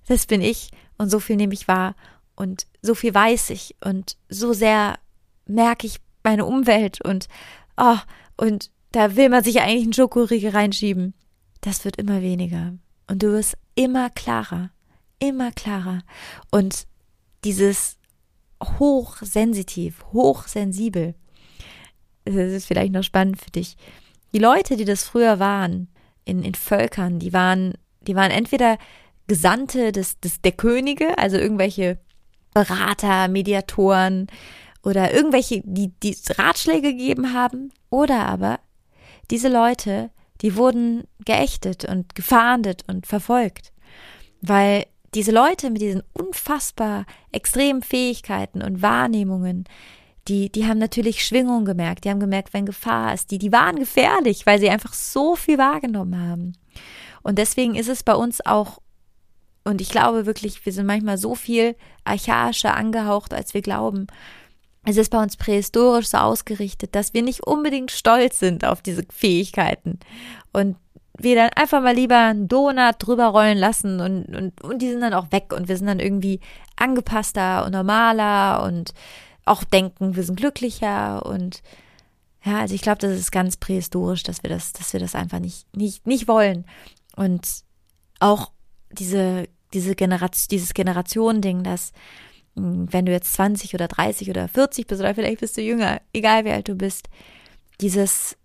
[0.06, 1.94] das bin ich und so viel nehme ich wahr
[2.36, 4.98] und so viel weiß ich und so sehr
[5.46, 7.28] merke ich meine Umwelt und
[7.76, 7.98] oh,
[8.36, 11.14] und da will man sich eigentlich einen Schokoriegel reinschieben.
[11.60, 12.74] Das wird immer weniger
[13.08, 14.70] und du wirst immer klarer,
[15.18, 16.02] immer klarer
[16.50, 16.86] und
[17.44, 17.96] dieses
[18.62, 21.14] hochsensitiv, hochsensibel.
[22.24, 23.76] Das ist vielleicht noch spannend für dich.
[24.34, 25.88] Die Leute, die das früher waren,
[26.24, 28.78] in, in Völkern, die waren, die waren entweder
[29.26, 31.98] Gesandte des, des, der Könige, also irgendwelche
[32.52, 34.26] Berater, Mediatoren
[34.82, 38.60] oder irgendwelche, die, die Ratschläge gegeben haben, oder aber
[39.30, 43.72] diese Leute, die wurden geächtet und gefahndet und verfolgt,
[44.40, 49.64] weil diese Leute mit diesen unfassbar extremen Fähigkeiten und Wahrnehmungen,
[50.28, 53.76] die, die haben natürlich Schwingungen gemerkt, die haben gemerkt, wenn Gefahr ist, die, die waren
[53.76, 56.52] gefährlich, weil sie einfach so viel wahrgenommen haben.
[57.22, 58.80] Und deswegen ist es bei uns auch,
[59.64, 64.06] und ich glaube wirklich, wir sind manchmal so viel archaischer angehaucht, als wir glauben.
[64.84, 69.04] Es ist bei uns prähistorisch so ausgerichtet, dass wir nicht unbedingt stolz sind auf diese
[69.10, 69.98] Fähigkeiten.
[70.52, 70.76] Und
[71.22, 75.00] wir dann einfach mal lieber einen Donut drüber rollen lassen und, und, und die sind
[75.00, 76.40] dann auch weg und wir sind dann irgendwie
[76.76, 78.92] angepasster und normaler und
[79.44, 81.62] auch denken, wir sind glücklicher und
[82.44, 85.40] ja, also ich glaube, das ist ganz prähistorisch, dass wir das, dass wir das einfach
[85.40, 86.64] nicht, nicht, nicht wollen.
[87.16, 87.46] Und
[88.18, 88.52] auch
[88.92, 91.92] diese, diese Generation, dieses Generationending, dass
[92.56, 96.00] hm, wenn du jetzt 20 oder 30 oder 40 bist oder vielleicht bist du jünger,
[96.12, 97.08] egal wie alt du bist,
[97.80, 98.36] dieses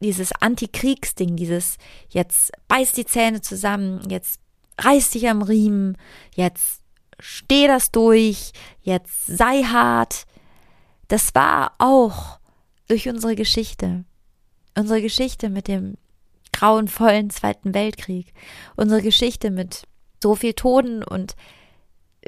[0.00, 1.76] dieses Antikriegsding, dieses
[2.08, 4.40] jetzt beiß die Zähne zusammen, jetzt
[4.78, 5.96] reiß dich am Riemen,
[6.34, 6.82] jetzt
[7.18, 10.24] steh das durch, jetzt sei hart.
[11.08, 12.38] Das war auch
[12.86, 14.04] durch unsere Geschichte.
[14.76, 15.96] Unsere Geschichte mit dem
[16.52, 18.32] grauenvollen Zweiten Weltkrieg.
[18.76, 19.82] Unsere Geschichte mit
[20.22, 21.34] so viel Toten und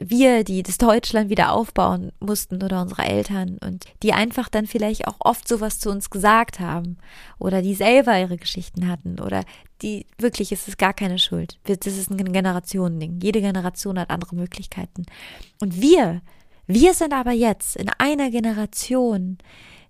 [0.00, 5.06] wir, die das Deutschland wieder aufbauen mussten oder unsere Eltern und die einfach dann vielleicht
[5.06, 6.96] auch oft sowas zu uns gesagt haben
[7.38, 9.44] oder die selber ihre Geschichten hatten oder
[9.82, 11.58] die wirklich ist es gar keine Schuld.
[11.64, 13.20] Das ist ein Generationending.
[13.22, 15.06] Jede Generation hat andere Möglichkeiten.
[15.60, 16.22] Und wir,
[16.66, 19.38] wir sind aber jetzt in einer Generation,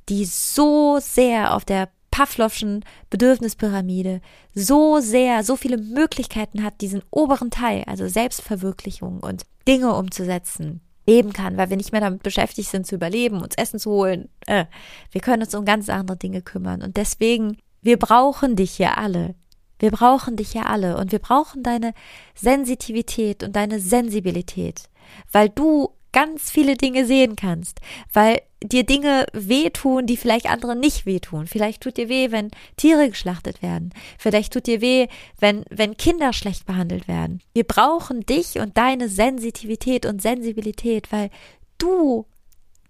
[0.09, 4.21] die so sehr auf der Pavlovschen Bedürfnispyramide
[4.55, 11.33] so sehr, so viele Möglichkeiten hat, diesen oberen Teil, also Selbstverwirklichung und Dinge umzusetzen, leben
[11.33, 14.29] kann, weil wir nicht mehr damit beschäftigt sind zu überleben, uns Essen zu holen.
[14.47, 14.67] Äh,
[15.13, 16.83] wir können uns um ganz andere Dinge kümmern.
[16.83, 19.35] Und deswegen, wir brauchen dich hier alle.
[19.79, 21.95] Wir brauchen dich hier alle und wir brauchen deine
[22.35, 24.91] Sensitivität und deine Sensibilität,
[25.33, 27.81] weil du ganz viele Dinge sehen kannst,
[28.13, 31.47] weil dir Dinge wehtun, die vielleicht anderen nicht wehtun.
[31.47, 33.93] Vielleicht tut dir weh, wenn Tiere geschlachtet werden.
[34.19, 35.07] Vielleicht tut dir weh,
[35.39, 37.41] wenn, wenn Kinder schlecht behandelt werden.
[37.55, 41.31] Wir brauchen dich und deine Sensitivität und Sensibilität, weil
[41.79, 42.27] du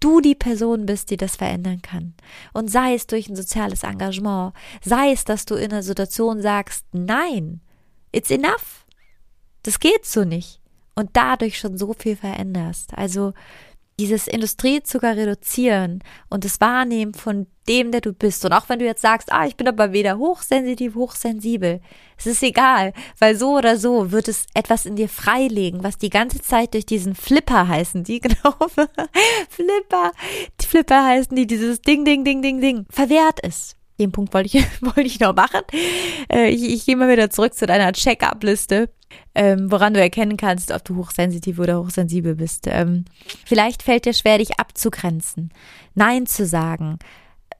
[0.01, 2.15] du die Person bist, die das verändern kann.
[2.53, 4.53] Und sei es durch ein soziales Engagement,
[4.83, 7.61] sei es, dass du in einer Situation sagst, nein,
[8.11, 8.85] it's enough.
[9.63, 10.60] Das geht so nicht.
[11.01, 12.91] Und dadurch schon so viel veränderst.
[12.95, 13.33] Also
[13.97, 18.45] dieses Industriezucker reduzieren und das Wahrnehmen von dem, der du bist.
[18.45, 21.81] Und auch wenn du jetzt sagst, ah, ich bin aber weder hochsensitiv, hochsensibel,
[22.17, 26.11] es ist egal, weil so oder so wird es etwas in dir freilegen, was die
[26.11, 28.55] ganze Zeit durch diesen Flipper heißen, die genau,
[29.49, 30.11] Flipper,
[30.61, 33.75] die Flipper heißen, die dieses Ding, Ding, Ding, Ding, Ding, verwehrt ist.
[34.01, 35.61] Den Punkt wollte ich, wollte ich noch machen.
[36.31, 38.89] Äh, ich, ich gehe mal wieder zurück zu deiner Check-up-Liste
[39.33, 42.67] ähm, woran du erkennen kannst, ob du hochsensitiv oder hochsensibel bist.
[42.67, 43.05] Ähm,
[43.45, 45.51] vielleicht fällt dir schwer, dich abzugrenzen,
[45.95, 46.99] Nein zu sagen.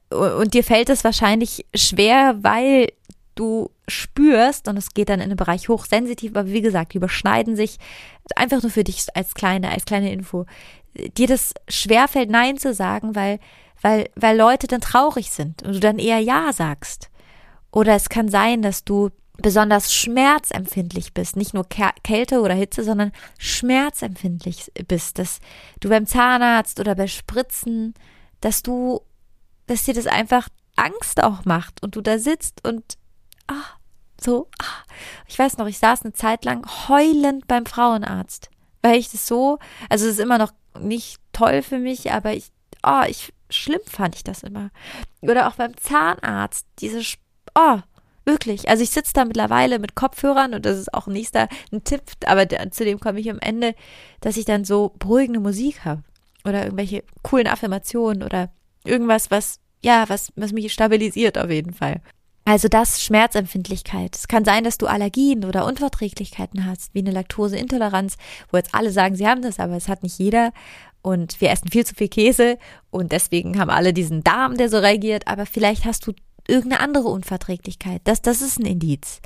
[0.09, 2.89] Und dir fällt es wahrscheinlich schwer, weil
[3.35, 7.55] du spürst, und es geht dann in den Bereich hochsensitiv, aber wie gesagt, die überschneiden
[7.55, 7.77] sich
[8.35, 10.45] einfach nur für dich als kleine, als kleine Info.
[11.17, 13.39] Dir das schwer fällt, Nein zu sagen, weil,
[13.81, 17.09] weil, weil Leute dann traurig sind und du dann eher Ja sagst.
[17.71, 19.09] Oder es kann sein, dass du
[19.41, 25.39] besonders schmerzempfindlich bist, nicht nur Kälte oder Hitze, sondern schmerzempfindlich bist, dass
[25.79, 27.93] du beim Zahnarzt oder bei Spritzen,
[28.39, 29.01] dass du,
[29.67, 32.97] dass dir das einfach Angst auch macht und du da sitzt und
[33.47, 33.63] ah,
[34.23, 34.65] so, ah.
[35.27, 38.49] ich weiß noch, ich saß eine Zeit lang heulend beim Frauenarzt,
[38.81, 42.51] weil ich das so, also es ist immer noch nicht toll für mich, aber ich,
[42.83, 44.69] oh, ich, schlimm fand ich das immer.
[45.21, 47.01] Oder auch beim Zahnarzt, diese,
[47.55, 47.79] oh,
[48.23, 48.69] Wirklich.
[48.69, 52.47] Also ich sitze da mittlerweile mit Kopfhörern und das ist auch nächster ein Tipp, aber
[52.71, 53.73] zu dem komme ich am Ende,
[54.19, 56.03] dass ich dann so beruhigende Musik habe
[56.45, 58.51] oder irgendwelche coolen Affirmationen oder
[58.85, 62.01] irgendwas, was ja, was was mich stabilisiert auf jeden Fall.
[62.51, 64.13] Also das Schmerzempfindlichkeit.
[64.13, 68.17] Es kann sein, dass du Allergien oder Unverträglichkeiten hast, wie eine Laktoseintoleranz,
[68.51, 70.51] wo jetzt alle sagen, sie haben das, aber es hat nicht jeder.
[71.01, 72.57] Und wir essen viel zu viel Käse
[72.89, 75.29] und deswegen haben alle diesen Darm, der so reagiert.
[75.29, 76.11] Aber vielleicht hast du
[76.45, 78.01] irgendeine andere Unverträglichkeit.
[78.03, 79.21] Das, das ist ein Indiz.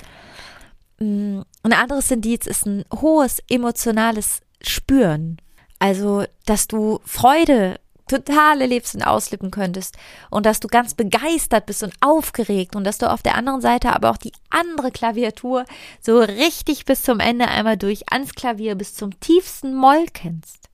[1.00, 5.38] Mm, ein anderes Indiz ist ein hohes emotionales Spüren.
[5.80, 9.96] Also, dass du Freude total erlebst und auslippen könntest
[10.30, 13.94] und dass du ganz begeistert bist und aufgeregt und dass du auf der anderen Seite
[13.94, 15.64] aber auch die andere Klaviatur
[16.00, 20.68] so richtig bis zum Ende einmal durch ans Klavier bis zum tiefsten Moll kennst.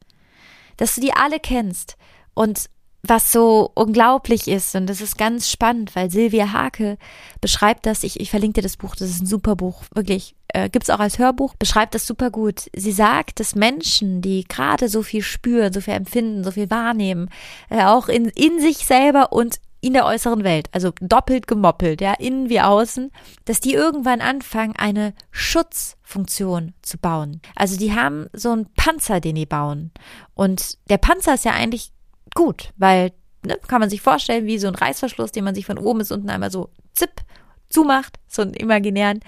[0.77, 1.97] Dass du die alle kennst
[2.35, 2.69] und
[3.03, 6.99] was so unglaublich ist, und das ist ganz spannend, weil Silvia Hake
[7.41, 10.71] beschreibt das, ich, ich verlinke dir das Buch, das ist ein super Buch, wirklich, äh,
[10.71, 12.71] gibt auch als Hörbuch, beschreibt das super gut.
[12.77, 17.29] Sie sagt, dass Menschen, die gerade so viel spüren, so viel empfinden, so viel wahrnehmen,
[17.71, 22.13] äh, auch in, in sich selber und in der äußeren Welt, also doppelt gemoppelt, ja,
[22.13, 23.11] innen wie außen,
[23.47, 27.41] dass die irgendwann anfangen, eine Schutzfunktion zu bauen.
[27.57, 29.91] Also die haben so einen Panzer, den die bauen.
[30.35, 31.91] Und der Panzer ist ja eigentlich
[32.35, 33.13] gut, weil
[33.45, 36.11] ne, kann man sich vorstellen, wie so ein Reißverschluss, den man sich von oben bis
[36.11, 37.23] unten einmal so zipp
[37.69, 39.21] zumacht, so einen imaginären.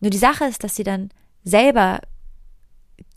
[0.00, 1.10] Nur die Sache ist, dass sie dann
[1.44, 2.00] selber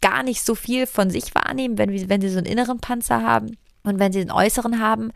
[0.02, 3.58] gar nicht so viel von sich wahrnehmen, wenn, wenn sie so einen inneren Panzer haben
[3.84, 5.12] und wenn sie den äußeren haben,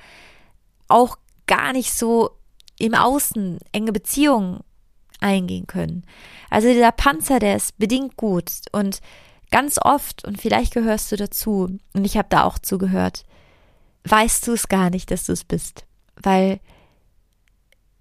[0.88, 1.18] auch
[1.48, 2.32] gar nicht so
[2.78, 4.62] im Außen enge Beziehungen
[5.20, 6.06] eingehen können.
[6.50, 9.00] Also dieser Panzer, der ist bedingt gut und
[9.52, 13.26] ganz oft, und vielleicht gehörst du dazu, und ich habe da auch zugehört,
[14.04, 15.86] weißt du es gar nicht, dass du es bist.
[16.22, 16.60] Weil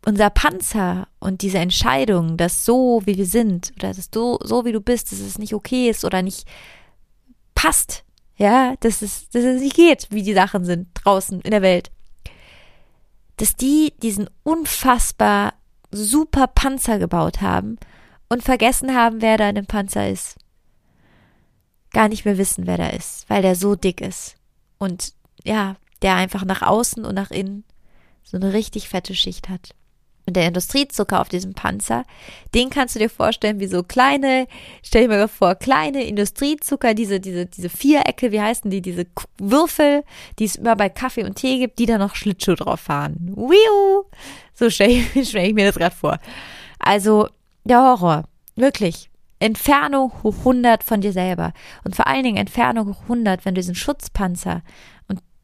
[0.04, 4.72] unser Panzer und diese Entscheidung, dass so wie wir sind oder dass du so wie
[4.72, 6.46] du bist, dass es nicht okay ist oder nicht
[7.54, 8.04] passt,
[8.36, 11.90] ja, dass es, dass es nicht geht, wie die Sachen sind draußen in der Welt,
[13.36, 15.54] dass die diesen unfassbar
[15.90, 17.78] super Panzer gebaut haben
[18.28, 20.36] und vergessen haben, wer da in dem Panzer ist.
[21.92, 24.36] Gar nicht mehr wissen, wer da ist, weil der so dick ist.
[24.78, 27.64] Und ja, der einfach nach außen und nach innen
[28.22, 29.74] so eine richtig fette Schicht hat.
[30.26, 32.04] Und der Industriezucker auf diesem Panzer,
[32.54, 34.46] den kannst du dir vorstellen wie so kleine,
[34.82, 39.06] stell dir mal vor, kleine Industriezucker, diese, diese, diese Vierecke, wie heißen die, diese
[39.38, 40.04] Würfel,
[40.38, 43.32] die es immer bei Kaffee und Tee gibt, die da noch Schlittschuh drauf fahren.
[43.34, 44.04] Wiu!
[44.52, 46.18] So stelle ich, stell ich mir das gerade vor.
[46.78, 47.28] Also,
[47.64, 48.24] der Horror.
[48.54, 49.08] Wirklich.
[49.38, 51.54] Entfernung hoch 100 von dir selber.
[51.84, 54.62] Und vor allen Dingen Entfernung hoch 100, wenn du diesen Schutzpanzer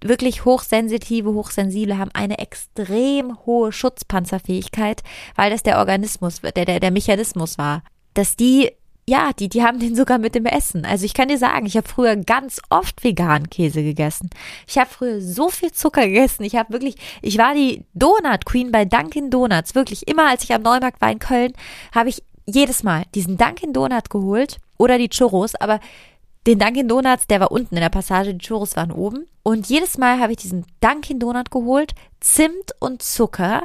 [0.04, 5.02] wirklich hochsensitive, hochsensible haben eine extrem hohe Schutzpanzerfähigkeit,
[5.34, 7.82] weil das der Organismus, der, der, der Mechanismus war.
[8.12, 8.70] Dass die,
[9.08, 10.84] ja, die, die haben den sogar mit dem Essen.
[10.84, 14.30] Also ich kann dir sagen, ich habe früher ganz oft veganen Käse gegessen.
[14.68, 16.44] Ich habe früher so viel Zucker gegessen.
[16.44, 19.74] Ich habe wirklich, ich war die Donut Queen bei Dunkin Donuts.
[19.74, 21.52] Wirklich, immer als ich am Neumarkt war in Köln,
[21.94, 25.80] habe ich jedes Mal diesen Dunkin Donut geholt oder die Churros, aber
[26.46, 29.26] den Dunkin Donuts, der war unten in der Passage, die Churros waren oben.
[29.42, 33.62] Und jedes Mal habe ich diesen Dunkin Donut geholt, Zimt und Zucker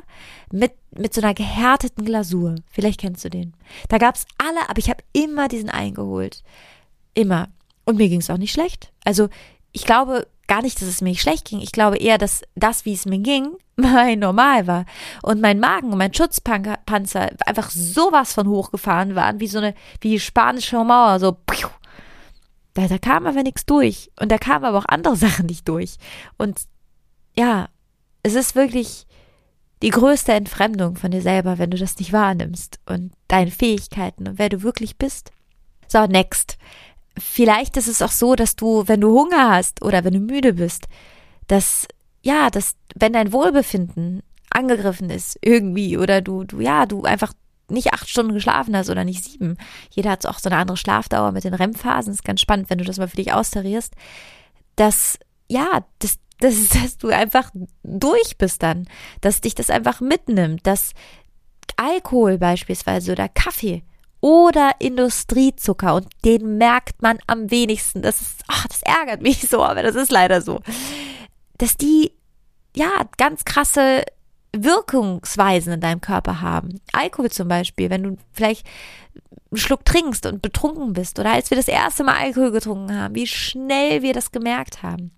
[0.52, 2.56] mit, mit so einer gehärteten Glasur.
[2.72, 3.54] Vielleicht kennst du den.
[3.89, 6.44] Da gab's alle, aber ich habe immer diesen eingeholt.
[7.13, 7.50] Immer.
[7.86, 8.92] Und mir ging's auch nicht schlecht.
[9.04, 9.30] Also
[9.72, 11.60] ich glaube gar nicht, dass es mir schlecht ging.
[11.62, 14.86] Ich glaube eher, dass das, wie es mir ging, mein Normal war.
[15.22, 20.12] Und mein Magen und mein Schutzpanzer einfach sowas von hochgefahren waren, wie so eine, wie
[20.12, 21.38] die spanische Mauer, so,
[22.73, 24.12] da, da kam aber nichts durch.
[24.19, 25.97] Und da kamen aber auch andere Sachen nicht durch.
[26.38, 26.62] Und
[27.36, 27.69] ja,
[28.23, 29.08] es ist wirklich
[29.82, 34.39] die größte Entfremdung von dir selber, wenn du das nicht wahrnimmst und deine Fähigkeiten und
[34.39, 35.32] wer du wirklich bist.
[35.88, 36.58] So, next.
[37.17, 40.53] Vielleicht ist es auch so, dass du, wenn du Hunger hast oder wenn du müde
[40.53, 40.88] bist,
[41.47, 41.88] dass,
[42.21, 47.34] ja, dass, wenn dein Wohlbefinden angegriffen ist irgendwie oder du, du, ja, du einfach
[47.71, 49.58] nicht acht Stunden geschlafen hast oder nicht sieben.
[49.91, 52.13] Jeder hat auch so eine andere Schlafdauer mit den REM-Phasen.
[52.13, 53.93] Ist ganz spannend, wenn du das mal für dich austarierst.
[54.75, 57.51] Dass, ja, das, das dass du einfach
[57.84, 58.88] durch bist dann.
[59.21, 60.65] Dass dich das einfach mitnimmt.
[60.65, 60.93] Dass
[61.77, 63.84] Alkohol beispielsweise oder Kaffee
[64.21, 68.01] oder Industriezucker und den merkt man am wenigsten.
[68.01, 70.60] Das ist, ach, das ärgert mich so, aber das ist leider so.
[71.58, 72.12] Dass die,
[72.75, 74.03] ja, ganz krasse
[74.55, 76.81] Wirkungsweisen in deinem Körper haben.
[76.91, 78.65] Alkohol zum Beispiel, wenn du vielleicht
[79.51, 83.15] einen Schluck trinkst und betrunken bist oder als wir das erste Mal Alkohol getrunken haben,
[83.15, 85.12] wie schnell wir das gemerkt haben.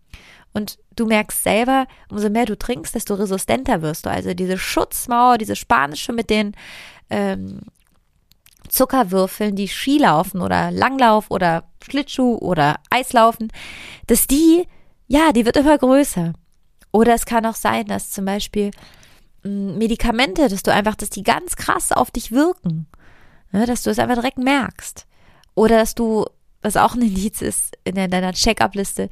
[0.54, 4.10] Und du merkst selber, umso mehr du trinkst, desto resistenter wirst du.
[4.10, 6.54] Also diese Schutzmauer, diese spanische mit den
[7.10, 7.62] ähm,
[8.68, 13.52] Zuckerwürfeln, die Skilaufen oder Langlauf oder Schlittschuh oder Eislaufen,
[14.08, 14.68] dass die,
[15.08, 16.34] ja, die wird immer größer.
[16.92, 18.72] Oder es kann auch sein, dass zum Beispiel
[19.44, 22.88] Medikamente, dass du einfach, dass die ganz krass auf dich wirken.
[23.52, 25.06] Ne, dass du es einfach direkt merkst.
[25.56, 26.26] Oder dass du,
[26.62, 29.10] was auch ein Indiz ist in deiner Check-up-Liste,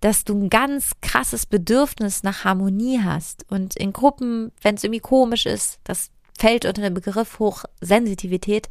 [0.00, 3.44] dass du ein ganz krasses Bedürfnis nach Harmonie hast.
[3.50, 8.68] Und in Gruppen, wenn es irgendwie komisch ist, das fällt unter den Begriff Hochsensitivität,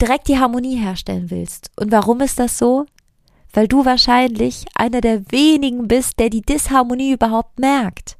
[0.00, 1.70] direkt die Harmonie herstellen willst.
[1.76, 2.86] Und warum ist das so?
[3.52, 8.16] Weil du wahrscheinlich einer der wenigen bist, der die Disharmonie überhaupt merkt.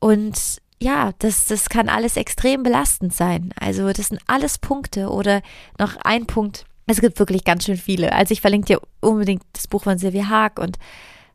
[0.00, 3.52] Und ja, das, das kann alles extrem belastend sein.
[3.58, 5.42] Also das sind alles Punkte oder
[5.78, 6.64] noch ein Punkt.
[6.86, 8.12] Es gibt wirklich ganz schön viele.
[8.12, 10.78] Also ich verlinke dir unbedingt das Buch von Silvia Haag und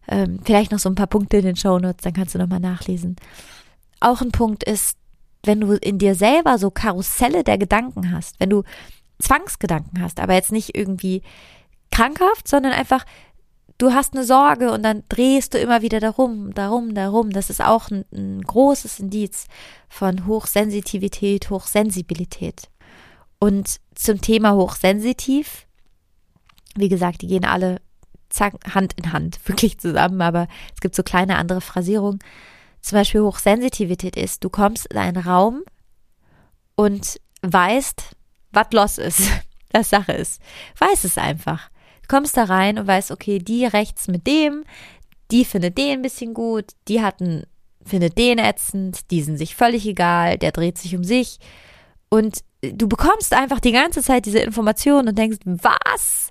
[0.07, 3.15] ähm, vielleicht noch so ein paar Punkte in den Shownotes, dann kannst du nochmal nachlesen.
[3.99, 4.97] Auch ein Punkt ist,
[5.45, 8.63] wenn du in dir selber so Karusselle der Gedanken hast, wenn du
[9.19, 11.21] Zwangsgedanken hast, aber jetzt nicht irgendwie
[11.91, 13.05] krankhaft, sondern einfach
[13.77, 17.31] du hast eine Sorge und dann drehst du immer wieder darum, darum, darum.
[17.31, 19.47] Das ist auch ein, ein großes Indiz
[19.89, 22.69] von Hochsensitivität, Hochsensibilität.
[23.39, 25.67] Und zum Thema hochsensitiv,
[26.75, 27.81] wie gesagt, die gehen alle
[28.29, 32.19] zack, Hand in Hand, wirklich zusammen, aber es gibt so kleine andere Phrasierungen.
[32.81, 35.63] Zum Beispiel Hochsensitivität ist, du kommst in einen Raum
[36.75, 38.15] und weißt,
[38.51, 39.21] was los ist,
[39.71, 40.41] was Sache ist.
[40.79, 41.69] Weiß es einfach
[42.13, 44.65] kommst da rein und weißt, okay, die rechts mit dem,
[45.31, 47.43] die findet den ein bisschen gut, die hatten,
[47.83, 51.39] findet den ätzend, die sind sich völlig egal, der dreht sich um sich.
[52.09, 56.29] Und du bekommst einfach die ganze Zeit diese Informationen und denkst, was?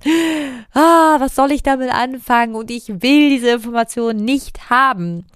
[0.72, 2.54] Ah, was soll ich damit anfangen?
[2.54, 5.26] Und ich will diese Information nicht haben.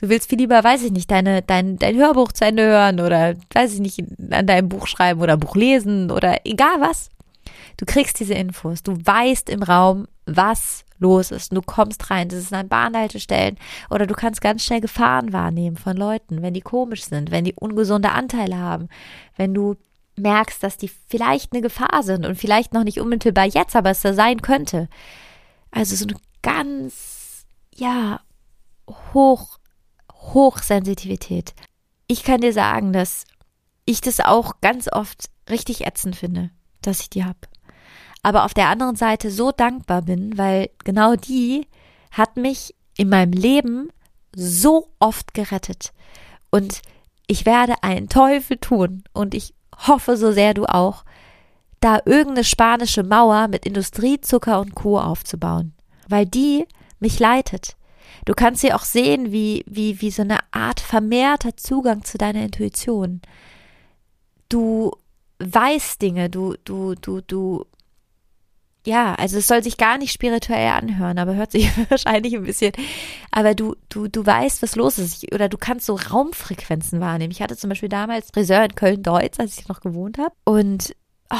[0.00, 3.34] Du willst viel lieber, weiß ich nicht, deine, dein, dein Hörbuch zu Ende hören oder,
[3.52, 7.10] weiß ich nicht, an deinem Buch schreiben oder Buch lesen oder egal was.
[7.80, 11.50] Du kriegst diese Infos, du weißt im Raum, was los ist.
[11.56, 13.56] Du kommst rein, das ist an Bahnhaltestellen
[13.88, 17.54] oder du kannst ganz schnell Gefahren wahrnehmen von Leuten, wenn die komisch sind, wenn die
[17.54, 18.90] ungesunde Anteile haben,
[19.38, 19.76] wenn du
[20.16, 24.02] merkst, dass die vielleicht eine Gefahr sind und vielleicht noch nicht unmittelbar jetzt, aber es
[24.02, 24.90] da sein könnte.
[25.70, 28.20] Also so eine ganz, ja,
[29.14, 29.56] hoch,
[30.12, 31.54] Hochsensitivität.
[32.08, 33.24] Ich kann dir sagen, dass
[33.86, 36.50] ich das auch ganz oft richtig ätzend finde,
[36.82, 37.38] dass ich die habe
[38.22, 41.66] aber auf der anderen Seite so dankbar bin, weil genau die
[42.10, 43.88] hat mich in meinem Leben
[44.34, 45.92] so oft gerettet.
[46.50, 46.82] Und
[47.26, 49.54] ich werde einen Teufel tun und ich
[49.86, 51.04] hoffe so sehr du auch,
[51.80, 55.00] da irgendeine spanische Mauer mit Industriezucker und Co.
[55.00, 55.72] aufzubauen,
[56.08, 56.66] weil die
[56.98, 57.76] mich leitet.
[58.26, 62.42] Du kannst sie auch sehen, wie, wie, wie so eine Art vermehrter Zugang zu deiner
[62.42, 63.22] Intuition.
[64.50, 64.92] Du
[65.38, 67.64] weißt Dinge, du, du, du, du
[68.86, 72.72] ja, also es soll sich gar nicht spirituell anhören, aber hört sich wahrscheinlich ein bisschen.
[73.30, 75.32] Aber du, du, du weißt, was los ist.
[75.32, 77.30] Oder du kannst so Raumfrequenzen wahrnehmen.
[77.30, 80.34] Ich hatte zum Beispiel damals Friseur in Köln-Deutz, als ich noch gewohnt habe.
[80.44, 80.94] Und
[81.30, 81.36] oh,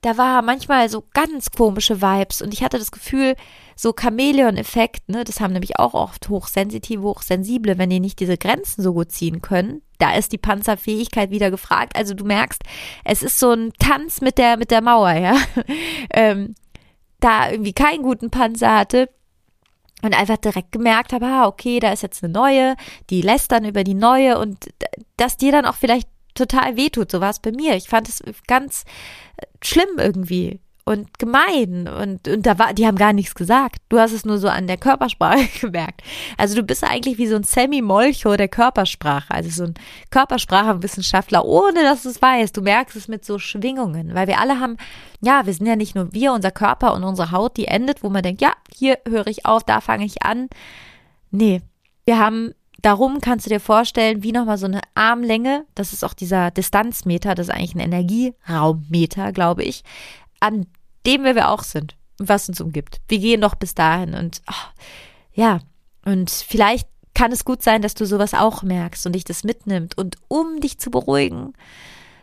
[0.00, 3.36] da war manchmal so ganz komische Vibes und ich hatte das Gefühl,
[3.80, 8.82] so Chamäleon-Effekt, ne, das haben nämlich auch oft hochsensitive, hochsensible, wenn die nicht diese Grenzen
[8.82, 9.80] so gut ziehen können.
[9.96, 11.96] Da ist die Panzerfähigkeit wieder gefragt.
[11.96, 12.60] Also du merkst,
[13.04, 15.34] es ist so ein Tanz mit der, mit der Mauer, ja.
[16.12, 16.56] ähm,
[17.20, 19.08] da irgendwie keinen guten Panzer hatte,
[20.02, 22.74] und einfach direkt gemerkt habe, ah, okay, da ist jetzt eine neue,
[23.08, 24.68] die lässt dann über die neue und
[25.16, 27.10] dass dir dann auch vielleicht total wehtut.
[27.10, 27.76] So war es bei mir.
[27.76, 28.84] Ich fand es ganz
[29.36, 30.60] äh, schlimm irgendwie
[30.90, 33.76] und gemein und, und da war, die haben gar nichts gesagt.
[33.88, 36.02] Du hast es nur so an der Körpersprache gemerkt.
[36.36, 39.74] Also du bist eigentlich wie so ein Sammy Molcho der Körpersprache, also so ein
[40.10, 42.56] Körpersprachenwissenschaftler, ohne dass du es weißt.
[42.56, 44.78] Du merkst es mit so Schwingungen, weil wir alle haben,
[45.20, 48.10] ja, wir sind ja nicht nur wir, unser Körper und unsere Haut, die endet, wo
[48.10, 50.48] man denkt, ja, hier höre ich auf, da fange ich an.
[51.30, 51.62] Nee,
[52.04, 56.14] wir haben Darum kannst du dir vorstellen, wie nochmal so eine Armlänge, das ist auch
[56.14, 59.84] dieser Distanzmeter, das ist eigentlich ein Energieraummeter, glaube ich,
[60.40, 60.66] an
[61.06, 63.00] dem wir auch sind und was uns umgibt.
[63.08, 64.82] Wir gehen doch bis dahin und oh,
[65.32, 65.60] ja,
[66.04, 69.98] und vielleicht kann es gut sein, dass du sowas auch merkst und dich das mitnimmt
[69.98, 71.52] und um dich zu beruhigen,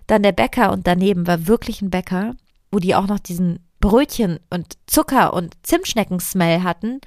[0.07, 2.35] dann der Bäcker und daneben war wirklich ein Bäcker,
[2.71, 7.01] wo die auch noch diesen Brötchen und Zucker und Zimtschnecken-Smell hatten.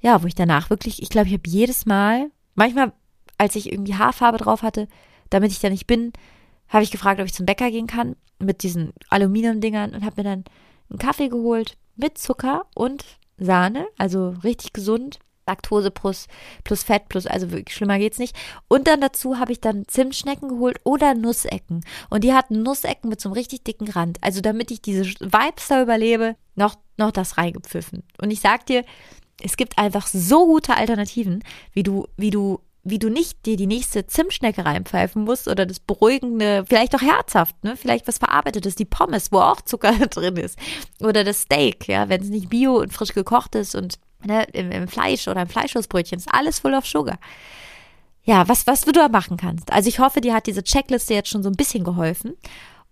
[0.00, 2.92] Ja, wo ich danach wirklich, ich glaube, ich habe jedes Mal Manchmal,
[3.38, 4.86] als ich irgendwie Haarfarbe drauf hatte,
[5.30, 6.12] damit ich da nicht bin,
[6.68, 10.24] habe ich gefragt, ob ich zum Bäcker gehen kann mit diesen Aluminiumdingern und habe mir
[10.24, 10.44] dann
[10.90, 13.04] einen Kaffee geholt mit Zucker und
[13.38, 15.18] Sahne, also richtig gesund.
[15.46, 16.28] Laktose plus,
[16.62, 18.36] plus Fett plus, also wirklich schlimmer geht's nicht.
[18.68, 21.80] Und dann dazu habe ich dann Zimtschnecken geholt oder Nussecken.
[22.08, 24.18] Und die hatten Nussecken mit so einem richtig dicken Rand.
[24.20, 28.04] Also damit ich diese Vibes da überlebe, noch, noch das reingepfiffen.
[28.22, 28.84] Und ich sag dir,
[29.42, 33.66] es gibt einfach so gute Alternativen, wie du, wie du, wie du nicht dir die
[33.66, 37.76] nächste Zimtschnecke reinpfeifen musst oder das beruhigende, vielleicht auch herzhaft, ne?
[37.76, 40.58] Vielleicht was verarbeitetes, die Pommes, wo auch Zucker drin ist.
[41.00, 44.70] Oder das Steak, ja, wenn es nicht bio und frisch gekocht ist und ne, im,
[44.70, 47.18] im Fleisch oder im Fleischwurstbrötchen ist alles full of sugar.
[48.22, 49.72] Ja, was, was du da machen kannst.
[49.72, 52.36] Also ich hoffe, dir hat diese Checkliste jetzt schon so ein bisschen geholfen.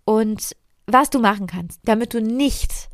[0.05, 2.89] Und was du machen kannst, damit du nicht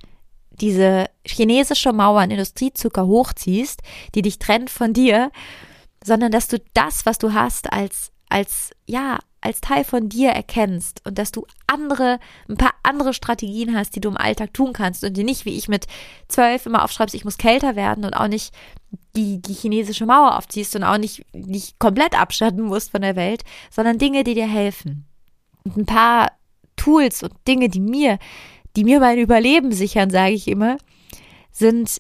[0.50, 3.82] diese chinesische Mauer an Industriezucker hochziehst,
[4.14, 5.30] die dich trennt von dir,
[6.04, 11.02] sondern dass du das, was du hast, als, als, ja, als Teil von dir erkennst
[11.04, 15.04] und dass du andere, ein paar andere Strategien hast, die du im Alltag tun kannst
[15.04, 15.86] und die nicht, wie ich mit
[16.28, 18.54] zwölf immer aufschreibst, ich muss kälter werden und auch nicht
[19.16, 23.42] die, die chinesische Mauer aufziehst und auch nicht, nicht komplett abschatten musst von der Welt,
[23.70, 25.06] sondern Dinge, die dir helfen.
[25.64, 26.32] Und ein paar
[26.76, 28.18] Tools und Dinge, die mir
[28.76, 30.76] die mir mein Überleben sichern, sage ich immer,
[31.50, 31.98] sind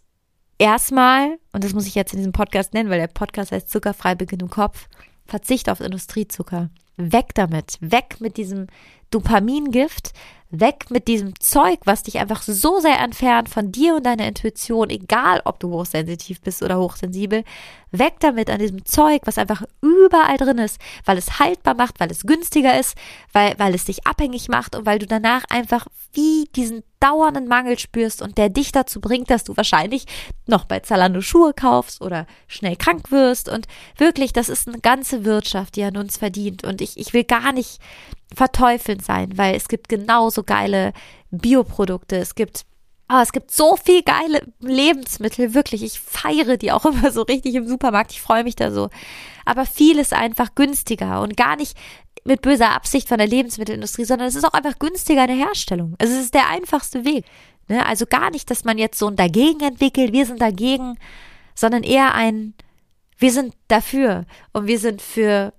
[0.58, 4.14] erstmal, und das muss ich jetzt in diesem Podcast nennen, weil der Podcast heißt Zuckerfrei
[4.14, 4.88] Beginn im Kopf,
[5.26, 6.70] Verzicht auf Industriezucker.
[6.96, 7.78] Weg damit.
[7.80, 8.68] Weg mit diesem
[9.10, 10.12] Dopamingift,
[10.50, 14.90] weg mit diesem Zeug, was dich einfach so sehr entfernt von dir und deiner Intuition,
[14.90, 17.44] egal ob du hochsensitiv bist oder hochsensibel,
[17.90, 22.10] weg damit an diesem Zeug, was einfach überall drin ist, weil es haltbar macht, weil
[22.10, 22.96] es günstiger ist,
[23.32, 27.78] weil, weil es dich abhängig macht und weil du danach einfach wie diesen dauernden Mangel
[27.78, 30.06] spürst und der dich dazu bringt, dass du wahrscheinlich
[30.46, 33.66] noch bei Zalando Schuhe kaufst oder schnell krank wirst und
[33.98, 37.52] wirklich, das ist eine ganze Wirtschaft, die an uns verdient und ich, ich will gar
[37.52, 37.78] nicht
[38.34, 40.94] verteufelnd sein, weil es gibt genauso geile
[41.30, 42.64] Bioprodukte, es gibt
[43.12, 45.82] Oh, es gibt so viel geile Lebensmittel, wirklich.
[45.82, 48.12] Ich feiere die auch immer so richtig im Supermarkt.
[48.12, 48.88] Ich freue mich da so.
[49.44, 51.76] Aber viel ist einfach günstiger und gar nicht
[52.24, 55.94] mit böser Absicht von der Lebensmittelindustrie, sondern es ist auch einfach günstiger in der Herstellung.
[55.98, 57.24] Also es ist der einfachste Weg.
[57.68, 57.84] Ne?
[57.84, 60.98] Also gar nicht, dass man jetzt so ein Dagegen entwickelt, wir sind dagegen,
[61.54, 62.54] sondern eher ein,
[63.18, 65.52] wir sind dafür und wir sind für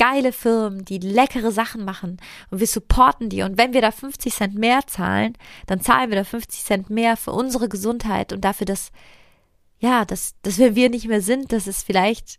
[0.00, 2.18] geile Firmen, die leckere Sachen machen
[2.50, 3.42] und wir supporten die.
[3.42, 7.16] Und wenn wir da 50 Cent mehr zahlen, dann zahlen wir da 50 Cent mehr
[7.18, 8.92] für unsere Gesundheit und dafür, dass,
[9.78, 12.38] ja, dass, dass wenn wir nicht mehr sind, dass es vielleicht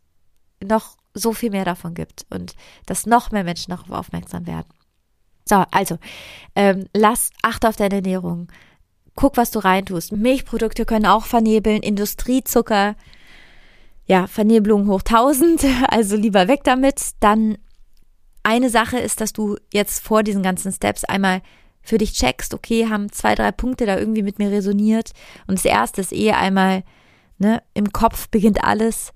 [0.63, 2.55] noch so viel mehr davon gibt und
[2.85, 4.67] dass noch mehr Menschen darauf aufmerksam werden.
[5.45, 5.97] So, also,
[6.55, 8.47] ähm, lass, achte auf deine Ernährung.
[9.15, 10.13] Guck, was du reintust.
[10.13, 12.95] Milchprodukte können auch vernebeln, Industriezucker,
[14.05, 17.01] ja, Vernebelung hoch 1000, also lieber weg damit.
[17.19, 17.57] Dann
[18.43, 21.41] eine Sache ist, dass du jetzt vor diesen ganzen Steps einmal
[21.83, 25.11] für dich checkst, okay, haben zwei, drei Punkte da irgendwie mit mir resoniert.
[25.47, 26.83] Und das erste ist eh einmal,
[27.39, 29.13] ne, im Kopf beginnt alles,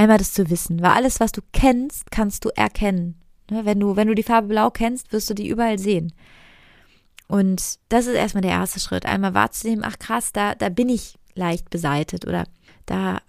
[0.00, 0.80] einmal das zu wissen.
[0.82, 3.20] Weil alles, was du kennst, kannst du erkennen.
[3.50, 6.12] Ne, wenn du, wenn du die Farbe blau kennst, wirst du die überall sehen.
[7.28, 9.06] Und das ist erstmal der erste Schritt.
[9.06, 12.44] Einmal wahrzunehmen, ach krass, da, da bin ich leicht beseitet oder
[12.86, 13.20] da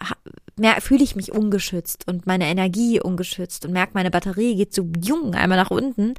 [0.79, 5.35] fühle ich mich ungeschützt und meine Energie ungeschützt und merke, meine Batterie geht so jung
[5.35, 6.15] einmal nach unten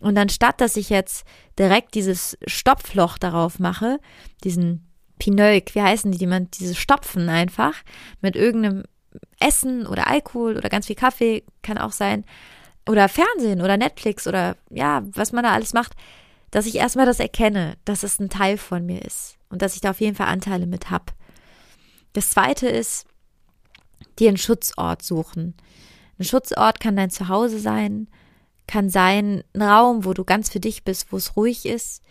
[0.00, 1.24] Und anstatt, dass ich jetzt
[1.58, 4.00] direkt dieses Stopfloch darauf mache,
[4.42, 4.88] diesen
[5.18, 7.74] Pineuk, wie heißen die, die man, diese Stopfen einfach
[8.20, 8.84] mit irgendeinem
[9.40, 12.24] Essen oder Alkohol oder ganz viel Kaffee, kann auch sein,
[12.88, 15.94] oder Fernsehen oder Netflix oder ja, was man da alles macht,
[16.50, 19.80] dass ich erstmal das erkenne, dass es ein Teil von mir ist und dass ich
[19.80, 21.06] da auf jeden Fall Anteile mit habe.
[22.12, 23.06] Das zweite ist,
[24.18, 25.54] dir einen Schutzort suchen.
[26.18, 28.08] Ein Schutzort kann dein Zuhause sein,
[28.66, 32.02] kann sein ein Raum, wo du ganz für dich bist, wo es ruhig ist.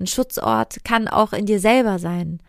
[0.00, 2.40] Ein Schutzort kann auch in dir selber sein,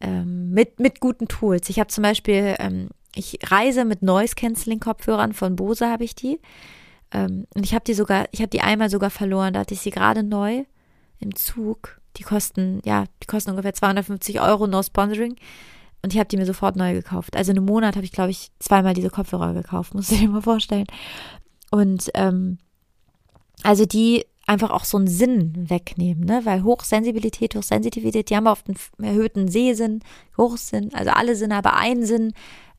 [0.00, 1.68] ähm, mit, mit guten Tools.
[1.68, 6.40] Ich habe zum Beispiel, ähm, ich reise mit Noise-Canceling-Kopfhörern von Bose, habe ich die.
[7.12, 9.80] Ähm, und ich habe die sogar, ich habe die einmal sogar verloren, da hatte ich
[9.80, 10.64] sie gerade neu
[11.18, 12.00] im Zug.
[12.16, 15.36] Die kosten, ja, die kosten ungefähr 250 Euro, no Sponsoring.
[16.02, 17.36] Und ich habe die mir sofort neu gekauft.
[17.36, 20.28] Also in einem Monat habe ich, glaube ich, zweimal diese Kopfhörer gekauft, muss ich dir
[20.28, 20.86] mal vorstellen.
[21.70, 22.58] Und ähm,
[23.62, 26.40] also die einfach auch so einen Sinn wegnehmen, ne?
[26.44, 30.00] Weil Hochsensibilität, Hochsensitivität, die haben oft einen erhöhten Sehsinn,
[30.34, 32.32] Geruchssinn, also alle Sinne, aber einen Sinn,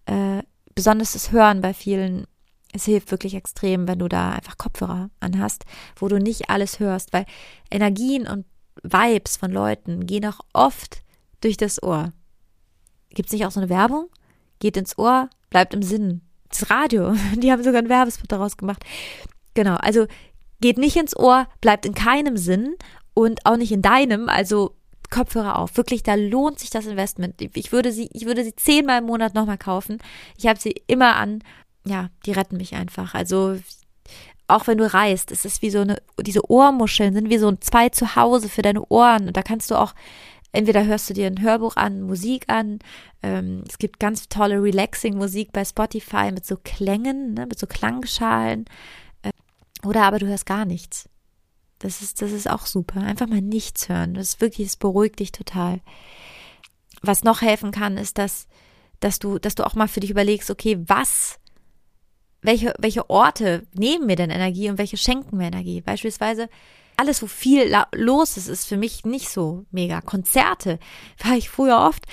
[0.06, 0.44] äh,
[0.76, 2.26] besonders das Hören bei vielen
[2.74, 7.14] es hilft wirklich extrem, wenn du da einfach Kopfhörer anhast, wo du nicht alles hörst,
[7.14, 7.26] weil
[7.70, 8.46] Energien und
[8.84, 11.04] Vibes von Leuten gehen auch oft
[11.42, 12.14] durch das Ohr.
[13.10, 14.08] Gibt es nicht auch so eine Werbung?
[14.60, 16.22] Geht ins Ohr, bleibt im Sinn.
[16.50, 18.84] Das Radio, die haben sogar einen Werbespot daraus gemacht.
[19.54, 20.08] Genau, also
[20.62, 22.76] geht nicht ins Ohr, bleibt in keinem Sinn
[23.14, 24.76] und auch nicht in deinem, also
[25.12, 25.78] Kopfhörer auf.
[25.78, 27.36] Wirklich, da lohnt sich das Investment.
[27.40, 30.00] Ich würde sie, ich würde sie zehnmal im Monat nochmal kaufen.
[30.38, 31.44] Ich habe sie immer an
[31.86, 33.14] ja, die retten mich einfach.
[33.14, 33.58] Also
[34.48, 37.62] auch wenn du reist, es ist wie so eine, diese Ohrmuscheln sind wie so ein
[37.62, 39.28] zwei zu Hause für deine Ohren.
[39.28, 39.94] Und da kannst du auch,
[40.52, 42.80] entweder hörst du dir ein Hörbuch an, Musik an.
[43.24, 48.66] Ähm, es gibt ganz tolle Relaxing-Musik bei Spotify mit so Klängen, ne, mit so Klangschalen.
[49.24, 49.32] Äh,
[49.88, 51.08] oder aber du hörst gar nichts.
[51.82, 53.02] Das ist, das ist auch super.
[53.02, 54.14] Einfach mal nichts hören.
[54.14, 55.82] Das ist wirklich, es beruhigt dich total.
[57.02, 58.48] Was noch helfen kann, ist, dass,
[59.00, 61.40] dass du, dass du auch mal für dich überlegst, okay, was
[62.42, 65.82] welche, welche Orte nehmen mir denn Energie und welche schenken mir Energie?
[65.82, 66.50] Beispielsweise
[66.98, 70.02] alles, wo viel los ist, ist für mich nicht so mega.
[70.02, 70.80] Konzerte
[71.24, 72.06] war ich früher oft,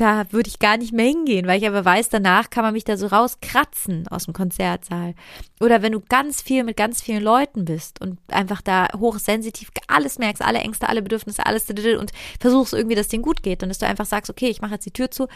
[0.00, 2.84] da würde ich gar nicht mehr hingehen, weil ich aber weiß, danach kann man mich
[2.84, 5.14] da so rauskratzen aus dem Konzertsaal.
[5.60, 10.18] Oder wenn du ganz viel mit ganz vielen Leuten bist und einfach da hochsensitiv alles
[10.18, 13.70] merkst, alle Ängste, alle Bedürfnisse, alles und versuchst irgendwie, dass es denen gut geht und
[13.70, 15.26] dass du einfach sagst, okay, ich mache jetzt die Tür zu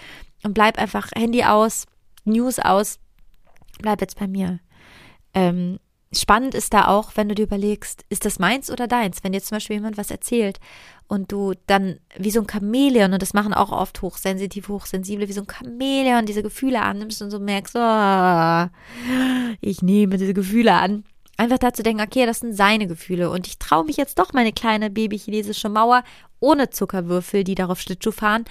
[0.44, 1.86] und bleib einfach Handy aus,
[2.24, 3.00] News aus,
[3.80, 4.60] bleib jetzt bei mir.
[5.34, 5.80] Ähm,
[6.12, 9.24] spannend ist da auch, wenn du dir überlegst, ist das meins oder deins?
[9.24, 10.60] Wenn dir zum Beispiel jemand was erzählt
[11.08, 15.32] und du dann wie so ein Chamäleon, und das machen auch oft hochsensitiv, hochsensible, wie
[15.32, 18.66] so ein Chamäleon diese Gefühle annimmst und so merkst, oh,
[19.60, 21.04] ich nehme diese Gefühle an.
[21.36, 24.52] Einfach dazu denken, okay, das sind seine Gefühle und ich traue mich jetzt doch meine
[24.52, 26.04] kleine babychinesische Mauer
[26.40, 28.44] ohne Zuckerwürfel, die darauf Schlittschuh fahren,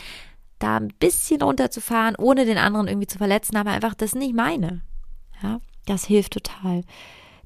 [0.59, 4.35] da ein bisschen runterzufahren, ohne den anderen irgendwie zu verletzen, aber einfach, das ist nicht
[4.35, 4.81] meine.
[5.41, 6.83] Ja, das hilft total.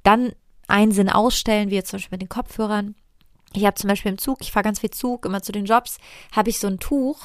[0.05, 0.33] Dann
[0.67, 2.95] einen Sinn ausstellen, wie jetzt zum Beispiel mit den Kopfhörern.
[3.53, 5.97] Ich habe zum Beispiel im Zug, ich fahre ganz viel Zug, immer zu den Jobs,
[6.31, 7.19] habe ich so ein Tuch.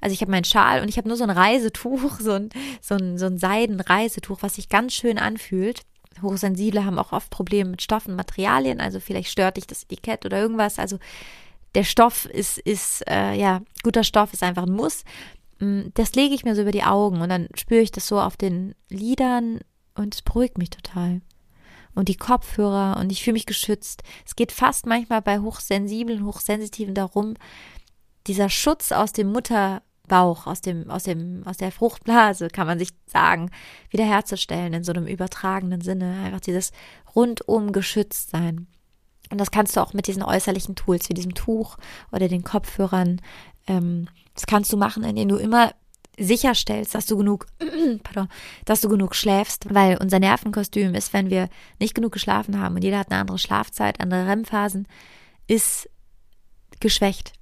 [0.00, 2.50] Also ich habe meinen Schal und ich habe nur so ein Reisetuch, so ein,
[2.80, 5.82] so ein, so ein Seidenreisetuch, was sich ganz schön anfühlt.
[6.22, 10.38] Hochsensible haben auch oft Probleme mit Stoffen, Materialien, also vielleicht stört dich das Etikett oder
[10.40, 10.78] irgendwas.
[10.78, 10.98] Also
[11.74, 15.04] der Stoff ist, ist äh, ja, guter Stoff ist einfach ein Muss.
[15.58, 18.20] Mm, das lege ich mir so über die Augen und dann spüre ich das so
[18.20, 19.60] auf den Lidern
[19.94, 21.22] und es beruhigt mich total.
[21.94, 24.02] Und die Kopfhörer und ich fühle mich geschützt.
[24.24, 27.34] Es geht fast manchmal bei hochsensiblen, hochsensitiven darum,
[28.26, 32.90] dieser Schutz aus dem Mutterbauch, aus dem, aus dem, aus der Fruchtblase, kann man sich
[33.06, 33.50] sagen,
[33.90, 36.22] wiederherzustellen in so einem übertragenen Sinne.
[36.24, 36.72] Einfach dieses
[37.14, 38.66] rundum geschützt sein.
[39.30, 41.76] Und das kannst du auch mit diesen äußerlichen Tools wie diesem Tuch
[42.12, 43.20] oder den Kopfhörern.
[43.66, 45.72] Ähm, das kannst du machen, indem du immer
[46.20, 47.46] sicherstellst, dass du genug,
[48.02, 48.28] pardon,
[48.64, 51.48] dass du genug schläfst, weil unser Nervenkostüm ist, wenn wir
[51.78, 54.86] nicht genug geschlafen haben und jeder hat eine andere Schlafzeit, andere REM-Phasen,
[55.46, 55.88] ist
[56.78, 57.32] geschwächt.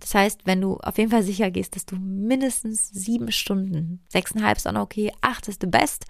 [0.00, 4.56] Das heißt, wenn du auf jeden Fall sicher gehst, dass du mindestens sieben Stunden, sechseinhalb
[4.56, 6.06] ist auch noch okay, acht ist the best.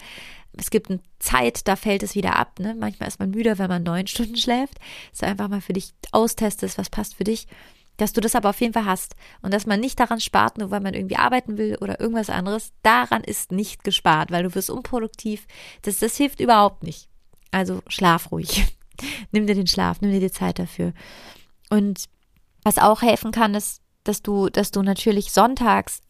[0.57, 2.59] Es gibt eine Zeit, da fällt es wieder ab.
[2.59, 2.75] Ne?
[2.79, 4.79] Manchmal ist man müder, wenn man neun Stunden schläft.
[5.11, 7.47] Dass du einfach mal für dich austestest, was passt für dich
[7.97, 10.71] dass du das aber auf jeden Fall hast und dass man nicht daran spart, nur
[10.71, 12.73] weil man irgendwie arbeiten will oder irgendwas anderes.
[12.83, 15.47] Daran ist nicht gespart, weil du wirst unproduktiv.
[15.83, 17.09] Das, das hilft überhaupt nicht.
[17.51, 18.77] Also schlaf ruhig.
[19.33, 20.93] nimm dir den Schlaf, nimm dir die Zeit dafür.
[21.71, 22.09] Und
[22.65, 26.01] was auch helfen kann, ist, dass du, dass du natürlich sonntags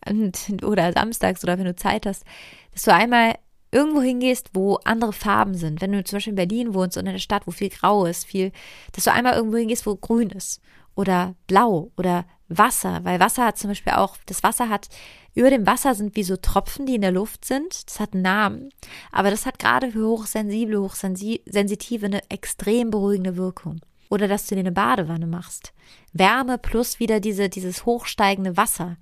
[0.63, 2.25] oder samstags oder wenn du Zeit hast,
[2.73, 3.35] dass du einmal
[3.71, 7.09] irgendwo hingehst, wo andere Farben sind, wenn du zum Beispiel in Berlin wohnst und in
[7.09, 8.53] einer Stadt, wo viel grau ist, viel,
[8.93, 10.61] dass du einmal irgendwo hingehst, wo grün ist
[10.95, 14.89] oder blau oder Wasser, weil Wasser hat zum Beispiel auch, das Wasser hat,
[15.35, 17.89] über dem Wasser sind wie so Tropfen, die in der Luft sind.
[17.89, 18.69] Das hat einen Namen.
[19.11, 23.81] Aber das hat gerade für hochsensible, hochsensitive eine extrem beruhigende Wirkung.
[24.11, 25.73] Oder dass du dir eine Badewanne machst.
[26.13, 28.99] Wärme plus wieder diese, dieses hochsteigende Wasser.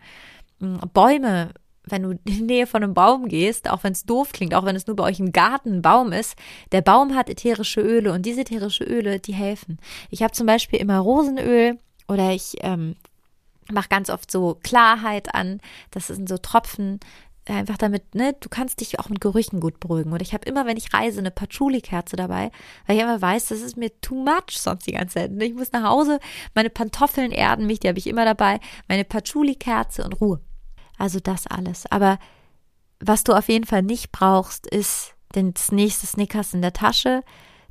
[0.60, 1.52] Hm, Bäume
[1.84, 4.64] wenn du in die Nähe von einem Baum gehst, auch wenn es doof klingt, auch
[4.64, 6.36] wenn es nur bei euch im Garten ein Baum ist,
[6.72, 9.78] der Baum hat ätherische Öle und diese ätherische Öle, die helfen.
[10.10, 11.78] Ich habe zum Beispiel immer Rosenöl
[12.08, 12.96] oder ich ähm,
[13.72, 15.60] mache ganz oft so Klarheit an.
[15.90, 17.00] Das sind so Tropfen,
[17.46, 20.12] einfach damit, ne, du kannst dich auch mit Gerüchen gut beruhigen.
[20.12, 22.50] Und ich habe immer, wenn ich reise, eine Patchouli-Kerze dabei,
[22.86, 25.30] weil ich immer weiß, das ist mir too much sonst die ganze Zeit.
[25.42, 26.20] Ich muss nach Hause,
[26.54, 30.40] meine Pantoffeln erden mich, die habe ich immer dabei, meine Patchouli-Kerze und Ruhe.
[31.00, 31.90] Also das alles.
[31.90, 32.18] Aber
[33.00, 37.22] was du auf jeden Fall nicht brauchst, ist das nächste Snickers in der Tasche.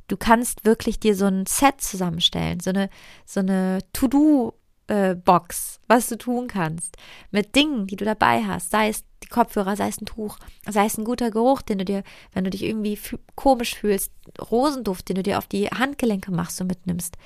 [0.08, 2.90] Du kannst wirklich dir so ein Set zusammenstellen, so eine,
[3.24, 6.96] so eine To-Do-Box, was du tun kannst,
[7.30, 10.86] mit Dingen, die du dabei hast, sei es die Kopfhörer, sei es ein Tuch, sei
[10.86, 12.02] es ein guter Geruch, den du dir,
[12.32, 12.98] wenn du dich irgendwie
[13.36, 14.10] komisch fühlst,
[14.50, 17.16] Rosenduft, den du dir auf die Handgelenke machst und mitnimmst.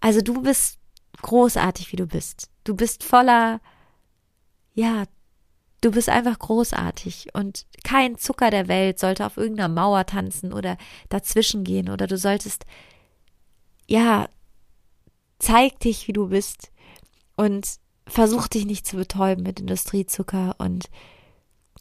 [0.00, 0.78] Also du bist
[1.20, 2.48] großartig, wie du bist.
[2.62, 3.60] Du bist voller
[4.74, 5.04] ja,
[5.80, 10.76] du bist einfach großartig und kein Zucker der Welt sollte auf irgendeiner Mauer tanzen oder
[11.08, 12.64] dazwischen gehen oder du solltest,
[13.86, 14.28] ja,
[15.38, 16.72] zeig dich, wie du bist
[17.36, 17.68] und
[18.06, 20.90] versuch dich nicht zu betäuben mit Industriezucker und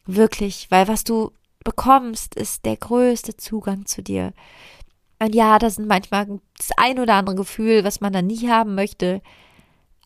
[0.05, 1.31] wirklich, weil was du
[1.63, 4.33] bekommst, ist der größte Zugang zu dir.
[5.19, 8.75] Und ja, das sind manchmal das ein oder andere Gefühl, was man dann nie haben
[8.75, 9.21] möchte,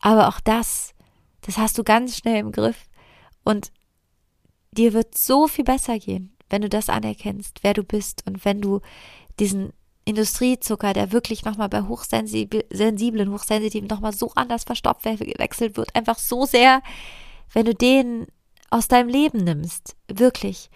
[0.00, 0.94] aber auch das
[1.48, 2.76] das hast du ganz schnell im Griff.
[3.42, 3.72] Und
[4.72, 8.60] dir wird so viel besser gehen, wenn du das anerkennst, wer du bist und wenn
[8.60, 8.82] du
[9.40, 9.72] diesen
[10.04, 16.82] Industriezucker, der wirklich nochmal bei hochsensiblen, hochsensitiven nochmal so anders verstoffwechselt wird, einfach so sehr,
[17.54, 18.26] wenn du den
[18.68, 20.68] aus deinem Leben nimmst, wirklich,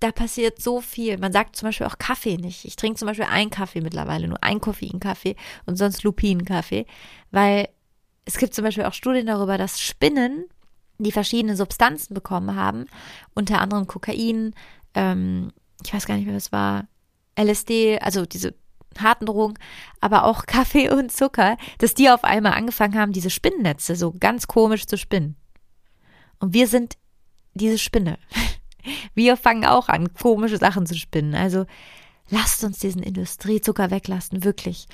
[0.00, 1.16] da passiert so viel.
[1.16, 2.66] Man sagt zum Beispiel auch Kaffee nicht.
[2.66, 6.84] Ich trinke zum Beispiel einen Kaffee mittlerweile, nur einen Koffeinkaffee und sonst Lupinenkaffee,
[7.30, 7.70] weil
[8.28, 10.44] es gibt zum Beispiel auch Studien darüber, dass Spinnen,
[10.98, 12.84] die verschiedene Substanzen bekommen haben,
[13.34, 14.54] unter anderem Kokain,
[14.92, 15.50] ähm,
[15.82, 16.88] ich weiß gar nicht mehr, was war,
[17.40, 18.54] LSD, also diese
[18.98, 19.54] harten Drogen,
[20.02, 24.46] aber auch Kaffee und Zucker, dass die auf einmal angefangen haben, diese Spinnennetze so ganz
[24.46, 25.36] komisch zu spinnen.
[26.38, 26.98] Und wir sind
[27.54, 28.18] diese Spinne.
[29.14, 31.34] Wir fangen auch an, komische Sachen zu spinnen.
[31.34, 31.66] Also
[32.28, 34.86] lasst uns diesen Industriezucker weglassen, wirklich.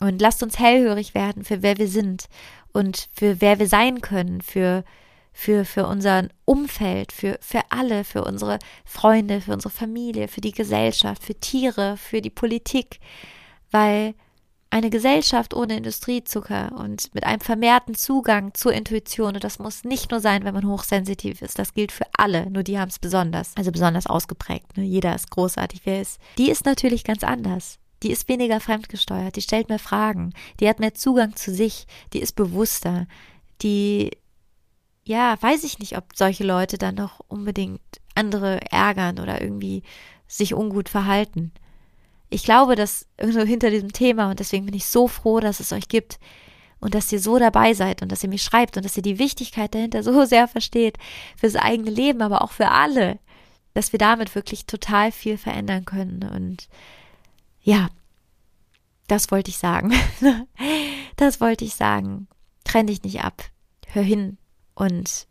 [0.00, 2.26] Und lasst uns hellhörig werden für wer wir sind
[2.72, 4.82] und für wer wir sein können, für,
[5.32, 10.52] für, für unser Umfeld, für, für alle, für unsere Freunde, für unsere Familie, für die
[10.52, 12.98] Gesellschaft, für Tiere, für die Politik.
[13.70, 14.14] Weil
[14.70, 20.12] eine Gesellschaft ohne Industriezucker und mit einem vermehrten Zugang zur Intuition, und das muss nicht
[20.12, 23.52] nur sein, wenn man hochsensitiv ist, das gilt für alle, nur die haben es besonders,
[23.56, 24.76] also besonders ausgeprägt.
[24.76, 24.84] Ne?
[24.84, 26.20] Jeder ist großartig, wer ist.
[26.38, 27.78] Die ist natürlich ganz anders.
[28.02, 32.20] Die ist weniger fremdgesteuert, die stellt mehr Fragen, die hat mehr Zugang zu sich, die
[32.20, 33.06] ist bewusster,
[33.62, 34.10] die,
[35.04, 37.80] ja, weiß ich nicht, ob solche Leute dann noch unbedingt
[38.14, 39.82] andere ärgern oder irgendwie
[40.26, 41.52] sich ungut verhalten.
[42.30, 45.88] Ich glaube, dass hinter diesem Thema, und deswegen bin ich so froh, dass es euch
[45.88, 46.18] gibt
[46.78, 49.18] und dass ihr so dabei seid und dass ihr mich schreibt und dass ihr die
[49.18, 50.96] Wichtigkeit dahinter so sehr versteht,
[51.36, 53.18] fürs eigene Leben, aber auch für alle,
[53.74, 56.68] dass wir damit wirklich total viel verändern können und
[57.70, 57.88] ja,
[59.06, 59.92] das wollte ich sagen.
[61.16, 62.26] das wollte ich sagen.
[62.64, 63.44] Trenn dich nicht ab.
[63.86, 64.38] Hör hin
[64.74, 65.28] und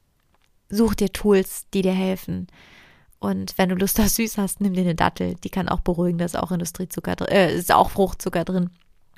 [0.69, 2.47] such dir Tools, die dir helfen.
[3.19, 5.35] Und wenn du Lust auf süß hast, nimm dir eine Dattel.
[5.35, 8.69] Die kann auch beruhigen, da ist auch Industriezucker drin, äh, ist auch Fruchtzucker drin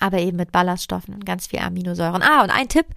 [0.02, 2.22] aber eben mit Ballaststoffen und ganz viel Aminosäuren.
[2.22, 2.88] Ah, und ein Tipp,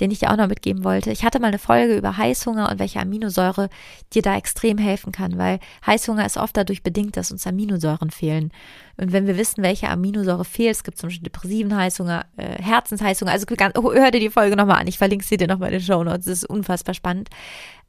[0.00, 1.10] den ich dir auch noch mitgeben wollte.
[1.10, 3.68] Ich hatte mal eine Folge über Heißhunger und welche Aminosäure
[4.14, 8.52] dir da extrem helfen kann, weil Heißhunger ist oft dadurch bedingt, dass uns Aminosäuren fehlen.
[8.96, 13.32] Und wenn wir wissen, welche Aminosäure fehlt, es gibt zum Beispiel depressiven Heißhunger, äh, Herzensheißhunger,
[13.32, 13.46] also
[13.76, 16.02] oh, hör dir die Folge nochmal an, ich verlinke sie dir nochmal in den Show
[16.02, 17.28] Notes, das ist unfassbar spannend.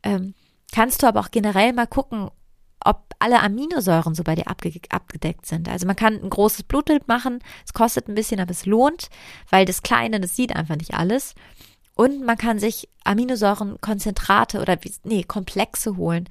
[0.02, 0.34] Ähm,
[0.72, 2.30] kannst du aber auch generell mal gucken,
[2.84, 5.68] ob alle Aminosäuren so bei dir abgedeckt sind.
[5.68, 9.10] Also man kann ein großes Blutbild machen, es kostet ein bisschen, aber es lohnt,
[9.50, 11.36] weil das Kleine, das sieht einfach nicht alles.
[11.96, 16.30] Und man kann sich Aminosäurenkonzentrate oder nee, Komplexe holen,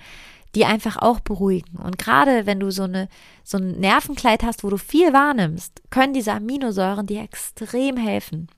[0.55, 1.77] die einfach auch beruhigen.
[1.77, 3.09] Und gerade wenn du so eine
[3.45, 8.49] so ein Nervenkleid hast, wo du viel wahrnimmst, können diese Aminosäuren dir extrem helfen.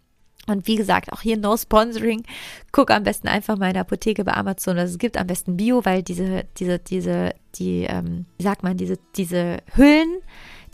[0.50, 2.22] Und wie gesagt, auch hier no sponsoring.
[2.72, 4.78] Guck am besten einfach mal in der Apotheke bei Amazon.
[4.78, 8.76] Also es gibt am besten Bio, weil diese, diese, diese, die, ähm, wie sagt man,
[8.76, 10.20] diese, diese Hüllen,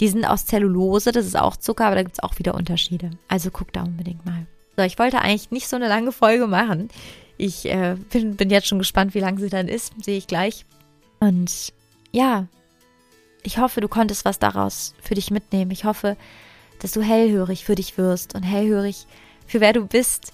[0.01, 3.11] die sind aus Zellulose, das ist auch Zucker, aber da gibt es auch wieder Unterschiede.
[3.29, 4.47] Also guck da unbedingt mal.
[4.77, 6.89] So, ich wollte eigentlich nicht so eine lange Folge machen.
[7.39, 10.66] Ich äh, bin, bin jetzt schon gespannt, wie lang sie dann ist, sehe ich gleich.
[11.20, 11.72] Und
[12.12, 12.47] ja,
[13.43, 15.70] ich hoffe, du konntest was daraus für dich mitnehmen.
[15.70, 16.16] Ich hoffe,
[16.81, 19.07] dass du hellhörig für dich wirst und hellhörig
[19.47, 20.32] für wer du bist.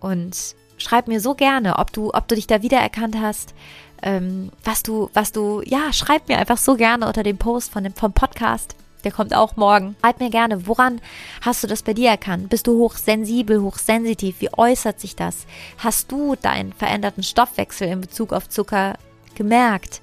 [0.00, 0.36] Und
[0.76, 3.54] schreib mir so gerne, ob du, ob du dich da wiedererkannt hast,
[4.02, 7.84] ähm, was du, was du, ja, schreib mir einfach so gerne unter dem Post von
[7.84, 8.76] dem, vom Podcast.
[9.04, 9.96] Der kommt auch morgen.
[10.00, 11.00] Schreib mir gerne, woran
[11.42, 12.48] hast du das bei dir erkannt?
[12.48, 14.36] Bist du hochsensibel, hochsensitiv?
[14.40, 15.46] Wie äußert sich das?
[15.78, 18.94] Hast du deinen veränderten Stoffwechsel in Bezug auf Zucker
[19.34, 20.00] gemerkt?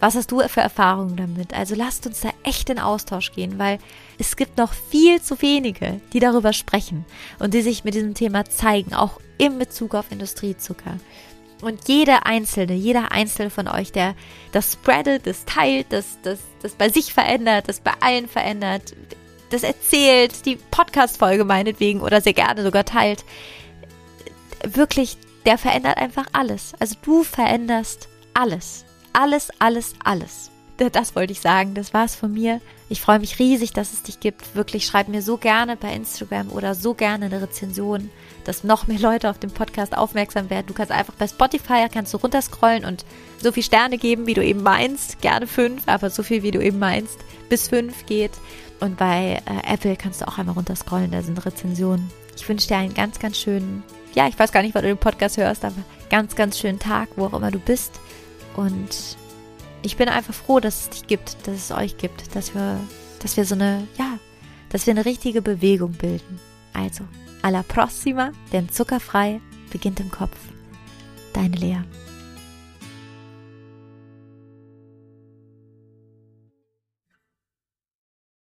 [0.00, 1.54] Was hast du für Erfahrungen damit?
[1.54, 3.78] Also lasst uns da echt in Austausch gehen, weil
[4.18, 7.04] es gibt noch viel zu wenige, die darüber sprechen
[7.38, 10.98] und die sich mit diesem Thema zeigen, auch in Bezug auf Industriezucker.
[11.62, 14.14] Und jeder Einzelne, jeder Einzelne von euch, der
[14.52, 18.94] das spreadet, das teilt, das, das, das bei sich verändert, das bei allen verändert,
[19.50, 23.24] das erzählt, die Podcast-Folge meinetwegen oder sehr gerne sogar teilt,
[24.64, 25.16] wirklich,
[25.46, 26.72] der verändert einfach alles.
[26.78, 28.83] Also du veränderst alles
[29.14, 30.50] alles, alles, alles.
[30.76, 31.74] Das wollte ich sagen.
[31.74, 32.60] Das war's von mir.
[32.88, 34.54] Ich freue mich riesig, dass es dich gibt.
[34.54, 38.10] Wirklich, schreib mir so gerne bei Instagram oder so gerne eine Rezension,
[38.44, 40.66] dass noch mehr Leute auf den Podcast aufmerksam werden.
[40.66, 43.04] Du kannst einfach bei Spotify kannst du runterscrollen und
[43.40, 45.20] so viel Sterne geben, wie du eben meinst.
[45.20, 47.18] Gerne fünf, aber so viel, wie du eben meinst.
[47.48, 48.32] Bis fünf geht.
[48.80, 51.12] Und bei äh, Apple kannst du auch einmal runterscrollen.
[51.12, 52.10] Da sind Rezensionen.
[52.36, 53.84] Ich wünsche dir einen ganz, ganz schönen,
[54.14, 55.76] ja, ich weiß gar nicht, wann du den Podcast hörst, aber
[56.10, 57.92] ganz, ganz schönen Tag, wo auch immer du bist.
[58.56, 59.16] Und
[59.82, 62.78] ich bin einfach froh, dass es dich gibt, dass es euch gibt, dass wir,
[63.20, 64.18] dass wir so eine, ja,
[64.70, 66.40] dass wir eine richtige Bewegung bilden.
[66.72, 67.04] Also,
[67.42, 69.40] alla prossima, denn zuckerfrei
[69.70, 70.36] beginnt im Kopf.
[71.32, 71.78] Deine Lea.